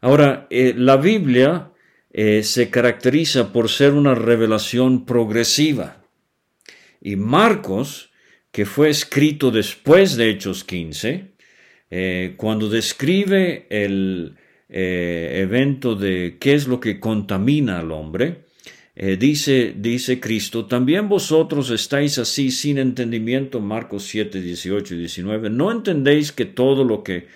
Ahora, 0.00 0.46
la 0.50 0.96
Biblia 0.96 1.72
eh, 2.12 2.42
se 2.44 2.70
caracteriza 2.70 3.52
por 3.52 3.68
ser 3.68 3.92
una 3.92 4.14
revelación 4.14 5.04
progresiva. 5.04 5.99
Y 7.00 7.16
Marcos, 7.16 8.10
que 8.52 8.66
fue 8.66 8.90
escrito 8.90 9.50
después 9.50 10.16
de 10.16 10.30
Hechos 10.30 10.64
15, 10.64 11.30
eh, 11.90 12.34
cuando 12.36 12.68
describe 12.68 13.66
el 13.70 14.36
eh, 14.68 15.40
evento 15.42 15.94
de 15.94 16.36
qué 16.38 16.54
es 16.54 16.68
lo 16.68 16.78
que 16.78 17.00
contamina 17.00 17.78
al 17.80 17.92
hombre, 17.92 18.44
dice, 19.18 19.72
dice 19.74 20.20
Cristo, 20.20 20.66
también 20.66 21.08
vosotros 21.08 21.70
estáis 21.70 22.18
así 22.18 22.50
sin 22.50 22.76
entendimiento, 22.76 23.58
Marcos 23.58 24.02
7, 24.02 24.42
18 24.42 24.94
y 24.94 24.98
19, 24.98 25.48
no 25.48 25.72
entendéis 25.72 26.32
que 26.32 26.44
todo 26.44 26.84
lo 26.84 27.02
que 27.02 27.26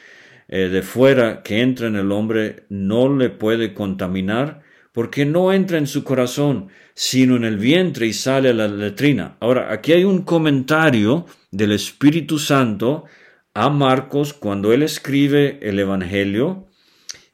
de 0.48 0.82
fuera 0.82 1.42
que 1.42 1.62
entra 1.62 1.86
en 1.86 1.96
el 1.96 2.12
hombre 2.12 2.64
no 2.68 3.16
le 3.16 3.30
puede 3.30 3.72
contaminar, 3.72 4.60
porque 4.92 5.24
no 5.24 5.54
entra 5.54 5.78
en 5.78 5.86
su 5.86 6.04
corazón, 6.04 6.68
sino 6.94 7.36
en 7.36 7.44
el 7.44 7.58
vientre 7.58 8.06
y 8.06 8.12
sale 8.12 8.50
a 8.50 8.54
la 8.54 8.68
letrina. 8.68 9.36
Ahora, 9.40 9.72
aquí 9.72 9.92
hay 9.92 10.04
un 10.04 10.22
comentario 10.22 11.26
del 11.50 11.72
Espíritu 11.72 12.38
Santo 12.38 13.04
a 13.52 13.68
Marcos 13.68 14.32
cuando 14.32 14.72
él 14.72 14.82
escribe 14.82 15.58
el 15.62 15.78
Evangelio 15.78 16.68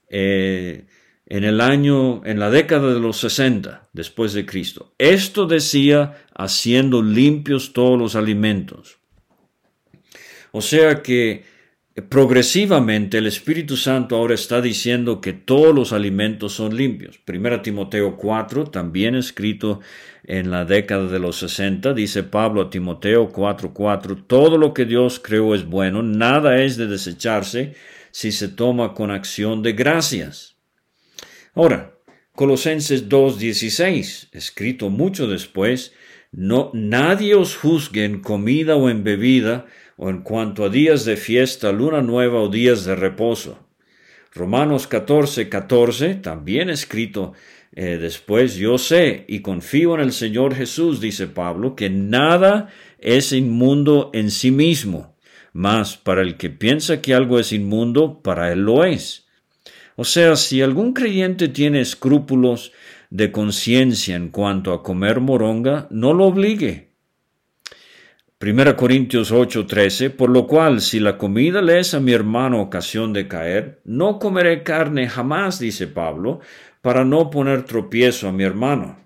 eh, 0.09 0.87
en 1.27 1.44
el 1.44 1.61
año, 1.61 2.25
en 2.25 2.38
la 2.38 2.51
década 2.51 2.92
de 2.92 3.01
los 3.01 3.18
60 3.18 3.88
después 3.92 4.33
de 4.33 4.46
Cristo. 4.46 4.94
Esto 4.99 5.46
decía 5.46 6.25
haciendo 6.35 7.03
limpios 7.03 7.73
todos 7.73 7.99
los 7.99 8.16
alimentos. 8.16 8.99
O 10.53 10.62
sea 10.62 11.03
que 11.03 11.44
progresivamente 12.08 13.18
el 13.18 13.26
Espíritu 13.26 13.76
Santo 13.76 14.16
ahora 14.16 14.34
está 14.34 14.60
diciendo 14.60 15.20
que 15.20 15.32
todos 15.32 15.74
los 15.74 15.92
alimentos 15.92 16.52
son 16.52 16.76
limpios. 16.76 17.18
Primera 17.18 17.62
Timoteo 17.62 18.16
4, 18.16 18.64
también 18.64 19.14
escrito 19.14 19.80
en 20.24 20.50
la 20.50 20.64
década 20.64 21.08
de 21.08 21.18
los 21.18 21.36
60, 21.36 21.92
dice 21.94 22.22
Pablo 22.22 22.62
a 22.62 22.70
Timoteo 22.70 23.32
4:4, 23.32 24.24
todo 24.26 24.58
lo 24.58 24.72
que 24.74 24.84
Dios 24.84 25.18
creó 25.18 25.54
es 25.54 25.64
bueno, 25.66 26.02
nada 26.02 26.62
es 26.62 26.76
de 26.76 26.86
desecharse 26.86 27.74
si 28.10 28.30
se 28.30 28.48
toma 28.48 28.94
con 28.94 29.10
acción 29.10 29.62
de 29.62 29.72
gracias. 29.72 30.56
Ahora, 31.54 31.94
Colosenses 32.34 33.08
2:16, 33.08 34.28
escrito 34.32 34.88
mucho 34.88 35.26
después, 35.26 35.92
no 36.32 36.70
nadie 36.74 37.34
os 37.34 37.56
juzgue 37.56 38.04
en 38.04 38.20
comida 38.20 38.76
o 38.76 38.88
en 38.88 39.02
bebida, 39.02 39.66
o 40.02 40.08
en 40.08 40.22
cuanto 40.22 40.64
a 40.64 40.70
días 40.70 41.04
de 41.04 41.18
fiesta, 41.18 41.72
luna 41.72 42.00
nueva 42.00 42.40
o 42.40 42.48
días 42.48 42.86
de 42.86 42.94
reposo. 42.94 43.58
Romanos 44.32 44.86
14, 44.86 45.50
14, 45.50 46.14
también 46.14 46.70
escrito 46.70 47.34
eh, 47.76 47.98
después, 48.00 48.54
yo 48.56 48.78
sé 48.78 49.26
y 49.28 49.40
confío 49.40 49.94
en 49.94 50.00
el 50.00 50.12
Señor 50.12 50.54
Jesús, 50.54 51.02
dice 51.02 51.26
Pablo, 51.26 51.76
que 51.76 51.90
nada 51.90 52.70
es 52.98 53.32
inmundo 53.32 54.10
en 54.14 54.30
sí 54.30 54.50
mismo, 54.50 55.16
mas 55.52 55.98
para 55.98 56.22
el 56.22 56.38
que 56.38 56.48
piensa 56.48 57.02
que 57.02 57.12
algo 57.12 57.38
es 57.38 57.52
inmundo, 57.52 58.22
para 58.22 58.50
él 58.52 58.60
lo 58.60 58.86
es. 58.86 59.26
O 59.96 60.04
sea, 60.04 60.36
si 60.36 60.62
algún 60.62 60.94
creyente 60.94 61.48
tiene 61.48 61.82
escrúpulos 61.82 62.72
de 63.10 63.30
conciencia 63.32 64.16
en 64.16 64.30
cuanto 64.30 64.72
a 64.72 64.82
comer 64.82 65.20
moronga, 65.20 65.88
no 65.90 66.14
lo 66.14 66.24
obligue 66.24 66.89
1 68.42 68.74
Corintios 68.74 69.33
8:13, 69.33 70.09
por 70.09 70.31
lo 70.31 70.46
cual 70.46 70.81
si 70.81 70.98
la 70.98 71.18
comida 71.18 71.61
le 71.61 71.79
es 71.79 71.92
a 71.92 72.00
mi 72.00 72.12
hermano 72.12 72.62
ocasión 72.62 73.12
de 73.12 73.29
caer, 73.29 73.83
no 73.85 74.18
comeré 74.18 74.62
carne 74.62 75.11
jamás, 75.11 75.59
dice 75.59 75.87
Pablo, 75.87 76.40
para 76.81 77.05
no 77.05 77.29
poner 77.29 77.64
tropiezo 77.64 78.29
a 78.29 78.33
mi 78.33 78.44
hermano. 78.44 78.96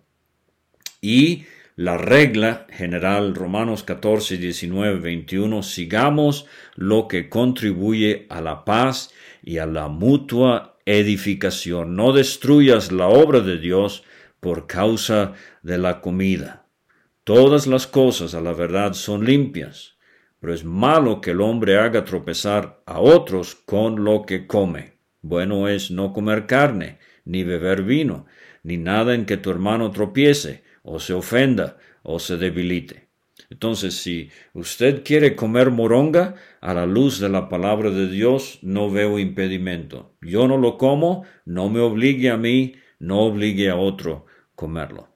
Y 1.01 1.47
la 1.75 1.99
regla 1.99 2.69
general, 2.71 3.35
Romanos 3.35 3.83
14, 3.83 4.37
19, 4.37 5.01
21, 5.01 5.65
sigamos 5.65 6.47
lo 6.77 7.09
que 7.09 7.29
contribuye 7.29 8.27
a 8.31 8.41
la 8.41 8.65
paz 8.65 9.11
y 9.43 9.59
a 9.59 9.67
la 9.67 9.89
mutua 9.89 10.79
edificación. 10.87 11.97
No 11.97 12.13
destruyas 12.13 12.93
la 12.93 13.09
obra 13.09 13.41
de 13.41 13.59
Dios 13.59 14.05
por 14.39 14.69
causa 14.69 15.33
de 15.63 15.79
la 15.79 16.01
comida. 16.01 16.64
Todas 17.25 17.67
las 17.67 17.87
cosas 17.87 18.35
a 18.35 18.43
la 18.43 18.53
verdad 18.53 18.93
son 18.93 19.25
limpias, 19.25 19.97
pero 20.41 20.53
es 20.53 20.63
malo 20.63 21.23
que 21.23 21.31
el 21.31 21.41
hombre 21.41 21.79
haga 21.79 22.05
tropezar 22.05 22.83
a 22.85 23.01
otros 23.01 23.55
con 23.55 24.05
lo 24.05 24.27
que 24.27 24.47
come. 24.47 24.99
Bueno 25.23 25.67
es 25.69 25.91
no 25.91 26.13
comer 26.13 26.45
carne, 26.45 26.99
ni 27.25 27.43
beber 27.43 27.83
vino, 27.83 28.27
ni 28.63 28.77
nada 28.77 29.15
en 29.15 29.25
que 29.25 29.39
tu 29.39 29.51
hermano 29.51 29.91
tropiece, 29.91 30.65
o 30.83 31.01
se 31.01 31.15
ofenda, 31.15 31.79
o 32.03 32.19
se 32.19 32.37
debilite. 32.37 33.09
Entonces, 33.49 33.95
si 33.95 34.29
usted 34.53 35.03
quiere 35.03 35.35
comer 35.35 35.71
moronga, 35.71 36.35
a 36.61 36.75
la 36.75 36.85
luz 36.85 37.21
de 37.21 37.31
la 37.31 37.49
palabra 37.49 37.89
de 37.89 38.07
Dios, 38.09 38.59
no 38.61 38.91
veo 38.91 39.19
impedimento. 39.19 40.15
Yo 40.21 40.47
no 40.47 40.59
lo 40.59 40.77
como, 40.77 41.25
no 41.47 41.71
me 41.71 41.81
obligue 41.81 42.29
a 42.29 42.37
mí, 42.37 42.75
no 42.99 43.21
obligue 43.21 43.71
a 43.71 43.77
otro 43.77 44.27
comerlo. 44.55 45.14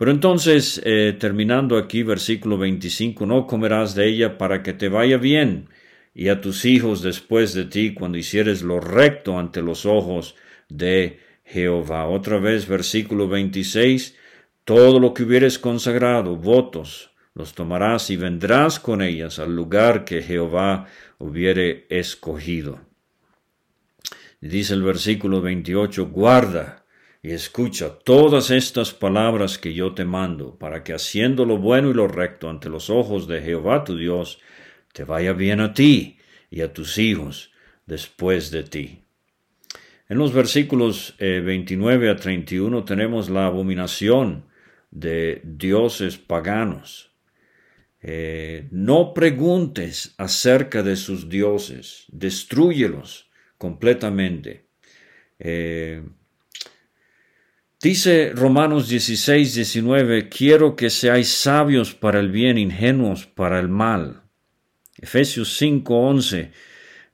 Pero 0.00 0.12
entonces, 0.12 0.80
eh, 0.86 1.14
terminando 1.20 1.76
aquí, 1.76 2.02
versículo 2.02 2.56
25, 2.56 3.26
no 3.26 3.46
comerás 3.46 3.94
de 3.94 4.08
ella 4.08 4.38
para 4.38 4.62
que 4.62 4.72
te 4.72 4.88
vaya 4.88 5.18
bien, 5.18 5.68
y 6.14 6.28
a 6.28 6.40
tus 6.40 6.64
hijos 6.64 7.02
después 7.02 7.52
de 7.52 7.66
ti, 7.66 7.92
cuando 7.92 8.16
hicieres 8.16 8.62
lo 8.62 8.80
recto 8.80 9.38
ante 9.38 9.60
los 9.60 9.84
ojos 9.84 10.36
de 10.70 11.20
Jehová. 11.44 12.06
Otra 12.06 12.38
vez, 12.38 12.66
versículo 12.66 13.28
26, 13.28 14.16
todo 14.64 15.00
lo 15.00 15.12
que 15.12 15.24
hubieres 15.24 15.58
consagrado, 15.58 16.34
votos, 16.34 17.10
los 17.34 17.52
tomarás 17.52 18.08
y 18.08 18.16
vendrás 18.16 18.80
con 18.80 19.02
ellas 19.02 19.38
al 19.38 19.54
lugar 19.54 20.06
que 20.06 20.22
Jehová 20.22 20.86
hubiere 21.18 21.84
escogido. 21.90 22.80
Dice 24.40 24.72
el 24.72 24.82
versículo 24.82 25.42
28, 25.42 26.06
guarda 26.06 26.79
y 27.22 27.32
escucha 27.32 27.98
todas 27.98 28.50
estas 28.50 28.94
palabras 28.94 29.58
que 29.58 29.74
yo 29.74 29.94
te 29.94 30.04
mando, 30.04 30.56
para 30.58 30.82
que 30.82 30.94
haciendo 30.94 31.44
lo 31.44 31.58
bueno 31.58 31.90
y 31.90 31.94
lo 31.94 32.08
recto 32.08 32.48
ante 32.48 32.68
los 32.68 32.88
ojos 32.88 33.26
de 33.26 33.42
Jehová 33.42 33.84
tu 33.84 33.96
Dios, 33.96 34.38
te 34.92 35.04
vaya 35.04 35.32
bien 35.32 35.60
a 35.60 35.74
ti 35.74 36.18
y 36.50 36.62
a 36.62 36.72
tus 36.72 36.98
hijos 36.98 37.52
después 37.86 38.50
de 38.50 38.62
ti. 38.62 39.04
En 40.08 40.18
los 40.18 40.32
versículos 40.32 41.14
29 41.18 42.06
eh, 42.06 42.10
a 42.10 42.16
31 42.16 42.84
tenemos 42.84 43.30
la 43.30 43.46
abominación 43.46 44.46
de 44.90 45.40
dioses 45.44 46.18
paganos. 46.18 47.12
Eh, 48.02 48.66
no 48.70 49.12
preguntes 49.12 50.14
acerca 50.16 50.82
de 50.82 50.96
sus 50.96 51.28
dioses, 51.28 52.06
destruyelos 52.08 53.30
completamente. 53.58 54.66
Eh, 55.38 56.02
Dice 57.82 58.32
Romanos 58.34 58.90
16, 58.90 59.54
19, 59.54 60.28
quiero 60.28 60.76
que 60.76 60.90
seáis 60.90 61.30
sabios 61.30 61.94
para 61.94 62.20
el 62.20 62.30
bien, 62.30 62.58
ingenuos 62.58 63.24
para 63.24 63.58
el 63.58 63.68
mal. 63.68 64.24
Efesios 64.98 65.56
5, 65.56 65.94
11, 65.94 66.52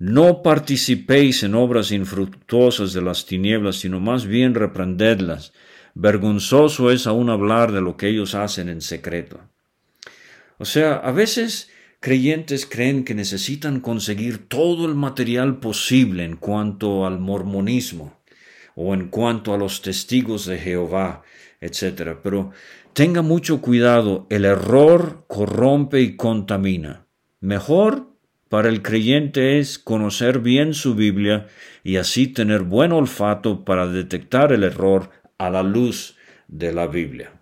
no 0.00 0.42
participéis 0.42 1.44
en 1.44 1.54
obras 1.54 1.92
infructuosas 1.92 2.92
de 2.92 3.00
las 3.00 3.26
tinieblas, 3.26 3.76
sino 3.76 4.00
más 4.00 4.26
bien 4.26 4.56
reprendedlas. 4.56 5.52
Vergonzoso 5.94 6.90
es 6.90 7.06
aún 7.06 7.30
hablar 7.30 7.70
de 7.70 7.80
lo 7.80 7.96
que 7.96 8.08
ellos 8.08 8.34
hacen 8.34 8.68
en 8.68 8.80
secreto. 8.80 9.48
O 10.58 10.64
sea, 10.64 10.96
a 10.96 11.12
veces 11.12 11.70
creyentes 12.00 12.66
creen 12.66 13.04
que 13.04 13.14
necesitan 13.14 13.78
conseguir 13.78 14.48
todo 14.48 14.86
el 14.86 14.96
material 14.96 15.60
posible 15.60 16.24
en 16.24 16.34
cuanto 16.34 17.06
al 17.06 17.20
mormonismo 17.20 18.15
o 18.76 18.94
en 18.94 19.08
cuanto 19.08 19.52
a 19.52 19.58
los 19.58 19.82
testigos 19.82 20.46
de 20.46 20.58
Jehová, 20.58 21.22
etc. 21.60 22.16
Pero 22.22 22.52
tenga 22.92 23.22
mucho 23.22 23.60
cuidado, 23.60 24.26
el 24.30 24.44
error 24.44 25.24
corrompe 25.26 26.02
y 26.02 26.14
contamina. 26.14 27.06
Mejor 27.40 28.12
para 28.48 28.68
el 28.68 28.82
creyente 28.82 29.58
es 29.58 29.78
conocer 29.78 30.38
bien 30.38 30.74
su 30.74 30.94
Biblia 30.94 31.48
y 31.82 31.96
así 31.96 32.28
tener 32.28 32.62
buen 32.62 32.92
olfato 32.92 33.64
para 33.64 33.88
detectar 33.88 34.52
el 34.52 34.62
error 34.62 35.10
a 35.38 35.50
la 35.50 35.62
luz 35.62 36.16
de 36.46 36.72
la 36.72 36.86
Biblia. 36.86 37.32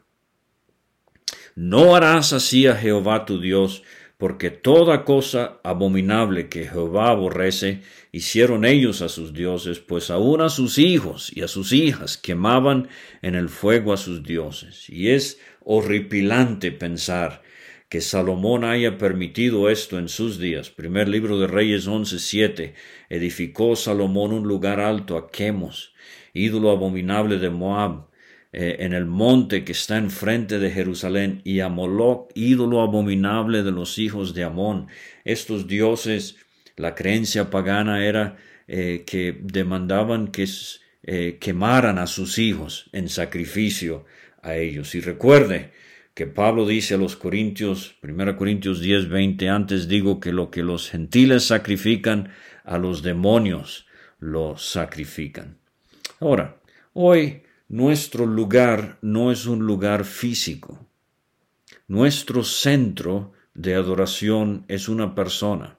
No 1.56 1.94
harás 1.94 2.32
así 2.32 2.66
a 2.66 2.74
Jehová 2.74 3.26
tu 3.26 3.40
Dios, 3.40 3.82
porque 4.24 4.50
toda 4.50 5.04
cosa 5.04 5.60
abominable 5.64 6.48
que 6.48 6.66
Jehová 6.66 7.10
aborrece 7.10 7.82
hicieron 8.10 8.64
ellos 8.64 9.02
a 9.02 9.10
sus 9.10 9.34
dioses, 9.34 9.80
pues 9.80 10.08
aún 10.08 10.40
a 10.40 10.48
sus 10.48 10.78
hijos 10.78 11.30
y 11.36 11.42
a 11.42 11.46
sus 11.46 11.72
hijas 11.72 12.16
quemaban 12.16 12.88
en 13.20 13.34
el 13.34 13.50
fuego 13.50 13.92
a 13.92 13.98
sus 13.98 14.22
dioses. 14.22 14.88
Y 14.88 15.10
es 15.10 15.38
horripilante 15.62 16.72
pensar 16.72 17.42
que 17.90 18.00
Salomón 18.00 18.64
haya 18.64 18.96
permitido 18.96 19.68
esto 19.68 19.98
en 19.98 20.08
sus 20.08 20.38
días. 20.38 20.70
Primer 20.70 21.06
libro 21.06 21.38
de 21.38 21.46
Reyes 21.46 21.86
11:7. 21.86 22.72
Edificó 23.10 23.76
Salomón 23.76 24.32
un 24.32 24.48
lugar 24.48 24.80
alto 24.80 25.18
a 25.18 25.30
Quemos, 25.30 25.92
ídolo 26.32 26.70
abominable 26.70 27.36
de 27.36 27.50
Moab, 27.50 28.06
eh, 28.56 28.84
en 28.84 28.92
el 28.92 29.04
monte 29.04 29.64
que 29.64 29.72
está 29.72 29.96
enfrente 29.98 30.60
de 30.60 30.70
Jerusalén, 30.70 31.40
y 31.42 31.58
a 31.58 31.68
Moloch, 31.68 32.28
ídolo 32.36 32.82
abominable 32.82 33.64
de 33.64 33.72
los 33.72 33.98
hijos 33.98 34.32
de 34.32 34.44
Amón. 34.44 34.86
Estos 35.24 35.66
dioses, 35.66 36.36
la 36.76 36.94
creencia 36.94 37.50
pagana 37.50 38.06
era 38.06 38.36
eh, 38.68 39.02
que 39.04 39.36
demandaban 39.42 40.28
que 40.28 40.46
eh, 41.02 41.38
quemaran 41.40 41.98
a 41.98 42.06
sus 42.06 42.38
hijos 42.38 42.88
en 42.92 43.08
sacrificio 43.08 44.04
a 44.40 44.54
ellos. 44.54 44.94
Y 44.94 45.00
recuerde 45.00 45.72
que 46.14 46.28
Pablo 46.28 46.64
dice 46.64 46.94
a 46.94 46.98
los 46.98 47.16
Corintios, 47.16 47.96
1 48.04 48.36
Corintios 48.36 48.80
10, 48.80 49.08
20, 49.08 49.48
antes 49.48 49.88
digo 49.88 50.20
que 50.20 50.32
lo 50.32 50.52
que 50.52 50.62
los 50.62 50.88
gentiles 50.88 51.44
sacrifican 51.44 52.30
a 52.62 52.78
los 52.78 53.02
demonios 53.02 53.88
lo 54.20 54.56
sacrifican. 54.56 55.58
Ahora, 56.20 56.60
hoy 56.92 57.42
nuestro 57.74 58.24
lugar 58.24 58.98
no 59.02 59.32
es 59.32 59.46
un 59.46 59.66
lugar 59.66 60.04
físico. 60.04 60.86
Nuestro 61.88 62.44
centro 62.44 63.32
de 63.52 63.74
adoración 63.74 64.64
es 64.68 64.88
una 64.88 65.16
persona. 65.16 65.76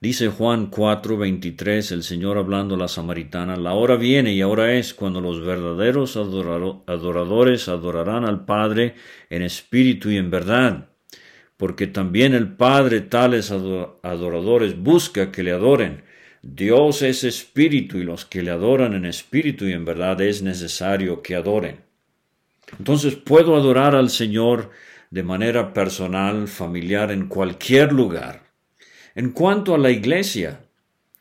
Dice 0.00 0.26
Juan 0.26 0.72
4:23, 0.72 1.92
el 1.92 2.02
Señor 2.02 2.36
hablando 2.36 2.74
a 2.74 2.78
la 2.78 2.88
samaritana, 2.88 3.54
la 3.54 3.74
hora 3.74 3.94
viene 3.94 4.34
y 4.34 4.40
ahora 4.40 4.74
es 4.74 4.92
cuando 4.92 5.20
los 5.20 5.40
verdaderos 5.40 6.16
adoradores 6.16 7.68
adorarán 7.68 8.24
al 8.24 8.44
Padre 8.44 8.96
en 9.30 9.42
espíritu 9.42 10.10
y 10.10 10.16
en 10.16 10.30
verdad, 10.30 10.88
porque 11.56 11.86
también 11.86 12.34
el 12.34 12.56
Padre 12.56 13.02
tales 13.02 13.52
adoradores 13.52 14.76
busca 14.76 15.30
que 15.30 15.44
le 15.44 15.52
adoren. 15.52 16.02
Dios 16.46 17.00
es 17.00 17.24
espíritu 17.24 17.96
y 17.96 18.04
los 18.04 18.26
que 18.26 18.42
le 18.42 18.50
adoran 18.50 18.92
en 18.92 19.06
espíritu 19.06 19.64
y 19.64 19.72
en 19.72 19.86
verdad 19.86 20.20
es 20.20 20.42
necesario 20.42 21.22
que 21.22 21.36
adoren. 21.36 21.80
Entonces 22.78 23.14
puedo 23.14 23.56
adorar 23.56 23.94
al 23.94 24.10
Señor 24.10 24.70
de 25.10 25.22
manera 25.22 25.72
personal, 25.72 26.46
familiar, 26.46 27.10
en 27.10 27.28
cualquier 27.28 27.92
lugar. 27.92 28.42
En 29.14 29.30
cuanto 29.30 29.74
a 29.74 29.78
la 29.78 29.90
iglesia, 29.90 30.60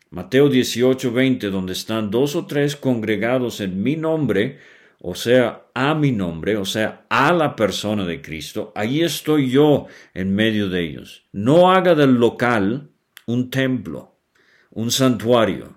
Mateo 0.10 0.50
18, 0.50 1.14
20, 1.14 1.50
donde 1.52 1.72
están 1.72 2.12
dos 2.12 2.36
o 2.36 2.46
tres 2.46 2.76
congregados 2.76 3.62
en 3.62 3.82
mi 3.82 3.96
nombre, 3.96 4.60
o 5.00 5.16
sea, 5.16 5.68
a 5.74 5.96
mi 5.96 6.12
nombre, 6.12 6.58
o 6.58 6.66
sea, 6.66 7.06
a 7.10 7.32
la 7.32 7.56
persona 7.56 8.06
de 8.06 8.22
Cristo, 8.22 8.74
ahí 8.76 9.02
estoy 9.02 9.50
yo 9.50 9.88
en 10.14 10.36
medio 10.36 10.68
de 10.68 10.82
ellos. 10.82 11.24
No 11.32 11.72
haga 11.72 11.96
del 11.96 12.16
local 12.16 12.90
un 13.26 13.50
templo 13.50 14.13
un 14.74 14.92
santuario. 14.92 15.76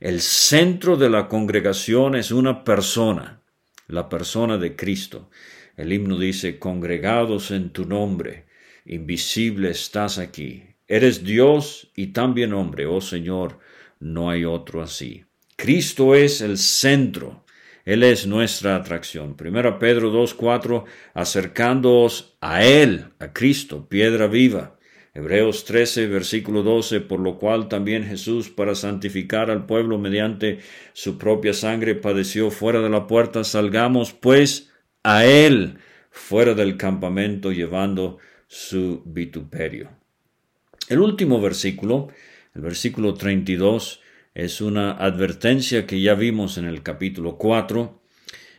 El 0.00 0.20
centro 0.20 0.96
de 0.96 1.08
la 1.08 1.28
congregación 1.28 2.16
es 2.16 2.30
una 2.30 2.64
persona, 2.64 3.40
la 3.86 4.08
persona 4.08 4.58
de 4.58 4.76
Cristo. 4.76 5.30
El 5.76 5.92
himno 5.92 6.18
dice, 6.18 6.58
congregados 6.58 7.50
en 7.50 7.70
tu 7.70 7.86
nombre, 7.86 8.46
invisible 8.84 9.70
estás 9.70 10.18
aquí. 10.18 10.64
Eres 10.88 11.24
Dios 11.24 11.90
y 11.94 12.08
también 12.08 12.52
hombre, 12.52 12.86
oh 12.86 13.00
Señor, 13.00 13.58
no 14.00 14.28
hay 14.30 14.44
otro 14.44 14.82
así. 14.82 15.24
Cristo 15.56 16.14
es 16.14 16.40
el 16.40 16.58
centro. 16.58 17.44
Él 17.84 18.02
es 18.02 18.26
nuestra 18.26 18.74
atracción. 18.74 19.36
Primero 19.36 19.78
Pedro 19.78 20.12
2.4, 20.12 20.84
acercándoos 21.14 22.36
a 22.40 22.64
Él, 22.64 23.06
a 23.20 23.32
Cristo, 23.32 23.88
piedra 23.88 24.26
viva 24.26 24.75
Hebreos 25.16 25.64
13, 25.64 26.08
versículo 26.08 26.62
12, 26.62 27.00
por 27.00 27.20
lo 27.20 27.38
cual 27.38 27.68
también 27.68 28.04
Jesús, 28.04 28.50
para 28.50 28.74
santificar 28.74 29.50
al 29.50 29.64
pueblo 29.64 29.96
mediante 29.96 30.58
su 30.92 31.16
propia 31.16 31.54
sangre, 31.54 31.94
padeció 31.94 32.50
fuera 32.50 32.82
de 32.82 32.90
la 32.90 33.06
puerta. 33.06 33.42
Salgamos 33.42 34.12
pues 34.12 34.70
a 35.02 35.24
Él 35.24 35.78
fuera 36.10 36.52
del 36.52 36.76
campamento 36.76 37.50
llevando 37.50 38.18
su 38.46 39.00
vituperio. 39.06 39.88
El 40.90 40.98
último 40.98 41.40
versículo, 41.40 42.08
el 42.54 42.60
versículo 42.60 43.14
32, 43.14 44.02
es 44.34 44.60
una 44.60 44.90
advertencia 44.98 45.86
que 45.86 45.98
ya 45.98 46.12
vimos 46.12 46.58
en 46.58 46.66
el 46.66 46.82
capítulo 46.82 47.38
4. 47.38 48.02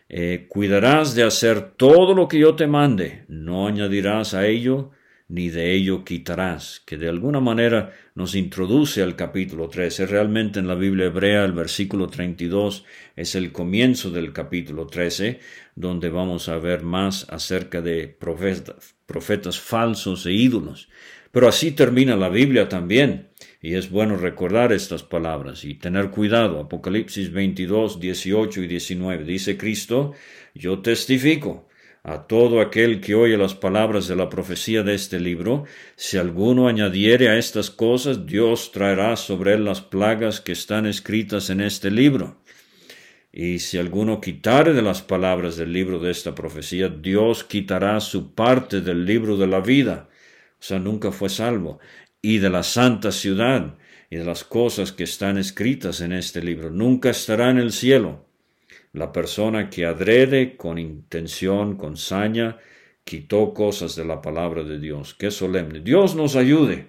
Eh, 0.10 0.48
cuidarás 0.50 1.14
de 1.14 1.22
hacer 1.22 1.74
todo 1.74 2.16
lo 2.16 2.28
que 2.28 2.40
yo 2.40 2.56
te 2.56 2.66
mande, 2.66 3.26
no 3.28 3.68
añadirás 3.68 4.34
a 4.34 4.48
ello 4.48 4.90
ni 5.30 5.50
de 5.50 5.74
ello 5.74 6.06
quitarás, 6.06 6.82
que 6.86 6.98
de 6.98 7.10
alguna 7.10 7.42
manera 7.42 7.94
nos 8.16 8.34
introduce 8.34 9.02
al 9.04 9.16
capítulo 9.16 9.68
13. 9.68 10.06
Realmente 10.06 10.60
en 10.60 10.68
la 10.68 10.76
Biblia 10.76 11.08
hebrea 11.08 11.44
el 11.44 11.52
versículo 11.52 12.08
32 12.08 12.86
es 13.16 13.36
el 13.36 13.52
comienzo 13.52 14.10
del 14.10 14.32
capítulo 14.32 14.88
13, 14.88 15.40
donde 15.76 16.10
vamos 16.10 16.48
a 16.48 16.58
ver 16.58 16.84
más 16.84 17.28
acerca 17.30 17.82
de 17.82 18.08
profetas, 18.08 18.96
profetas 19.06 19.60
falsos 19.60 20.26
e 20.26 20.32
ídolos. 20.32 20.88
Pero 21.32 21.50
así 21.50 21.72
termina 21.72 22.16
la 22.16 22.30
Biblia 22.30 22.70
también, 22.70 23.28
y 23.62 23.74
es 23.74 23.90
bueno 23.90 24.16
recordar 24.16 24.72
estas 24.72 25.04
palabras 25.04 25.66
y 25.66 25.76
tener 25.76 26.10
cuidado. 26.10 26.62
Apocalipsis 26.62 27.34
22, 27.34 28.00
18 28.00 28.64
y 28.64 28.68
19 28.68 29.24
dice 29.26 29.58
Cristo, 29.58 30.14
yo 30.56 30.80
testifico 30.80 31.68
a 32.08 32.26
todo 32.26 32.62
aquel 32.62 33.02
que 33.02 33.16
oye 33.16 33.36
las 33.36 33.54
palabras 33.54 34.08
de 34.08 34.16
la 34.16 34.30
profecía 34.30 34.82
de 34.82 34.96
este 34.96 35.20
libro, 35.20 35.66
si 35.98 36.18
alguno 36.18 36.70
añadiere 36.70 37.28
a 37.28 37.38
estas 37.38 37.70
cosas, 37.70 38.26
Dios 38.26 38.72
traerá 38.72 39.18
sobre 39.18 39.56
él 39.56 39.66
las 39.66 39.82
plagas 39.82 40.40
que 40.40 40.54
están 40.54 40.86
escritas 40.86 41.50
en 41.50 41.60
este 41.60 41.92
libro. 41.92 42.42
Y 43.30 43.60
si 43.60 43.78
alguno 43.78 44.22
quitare 44.22 44.74
de 44.74 44.82
las 44.82 45.02
palabras 45.02 45.58
del 45.58 45.74
libro 45.74 46.00
de 46.00 46.12
esta 46.12 46.34
profecía, 46.34 46.88
Dios 46.88 47.44
quitará 47.44 48.00
su 48.00 48.34
parte 48.34 48.80
del 48.80 49.04
libro 49.04 49.36
de 49.36 49.48
la 49.48 49.60
vida, 49.60 50.08
o 50.54 50.64
sea, 50.64 50.80
nunca 50.80 51.12
fue 51.12 51.28
salvo, 51.28 51.80
y 52.22 52.38
de 52.38 52.50
la 52.50 52.64
santa 52.64 53.12
ciudad, 53.12 53.76
y 54.10 54.16
de 54.16 54.24
las 54.24 54.46
cosas 54.46 54.94
que 54.94 55.04
están 55.04 55.38
escritas 55.38 56.00
en 56.00 56.14
este 56.14 56.42
libro, 56.42 56.70
nunca 56.70 57.10
estará 57.10 57.50
en 57.50 57.58
el 57.58 57.74
cielo 57.74 58.27
la 58.98 59.12
persona 59.12 59.70
que 59.70 59.86
adrede, 59.86 60.58
con 60.58 60.78
intención, 60.78 61.78
con 61.78 61.98
saña, 61.98 62.58
quitó 63.04 63.54
cosas 63.54 63.96
de 63.96 64.04
la 64.04 64.22
palabra 64.22 64.64
de 64.64 64.80
Dios. 64.80 65.14
Qué 65.14 65.32
solemne. 65.32 65.80
Dios 65.80 66.16
nos 66.16 66.36
ayude 66.36 66.88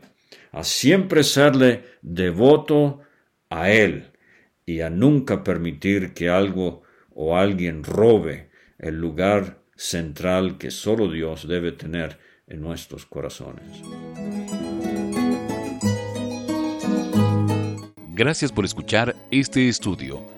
a 0.53 0.65
siempre 0.65 1.23
serle 1.23 1.85
devoto 2.03 3.01
a 3.51 3.71
Él 3.71 4.11
y 4.67 4.81
a 4.81 4.91
nunca 4.91 5.45
permitir 5.45 6.15
que 6.15 6.29
algo 6.29 6.83
o 7.15 7.37
alguien 7.37 7.85
robe 7.85 8.51
el 8.79 8.99
lugar 9.01 9.63
central 9.77 10.59
que 10.59 10.71
solo 10.71 11.11
Dios 11.11 11.47
debe 11.47 11.73
tener 11.73 12.19
en 12.47 12.61
nuestros 12.61 13.07
corazones. 13.07 13.83
Gracias 18.09 18.51
por 18.51 18.65
escuchar 18.65 19.15
este 19.31 19.69
estudio 19.69 20.38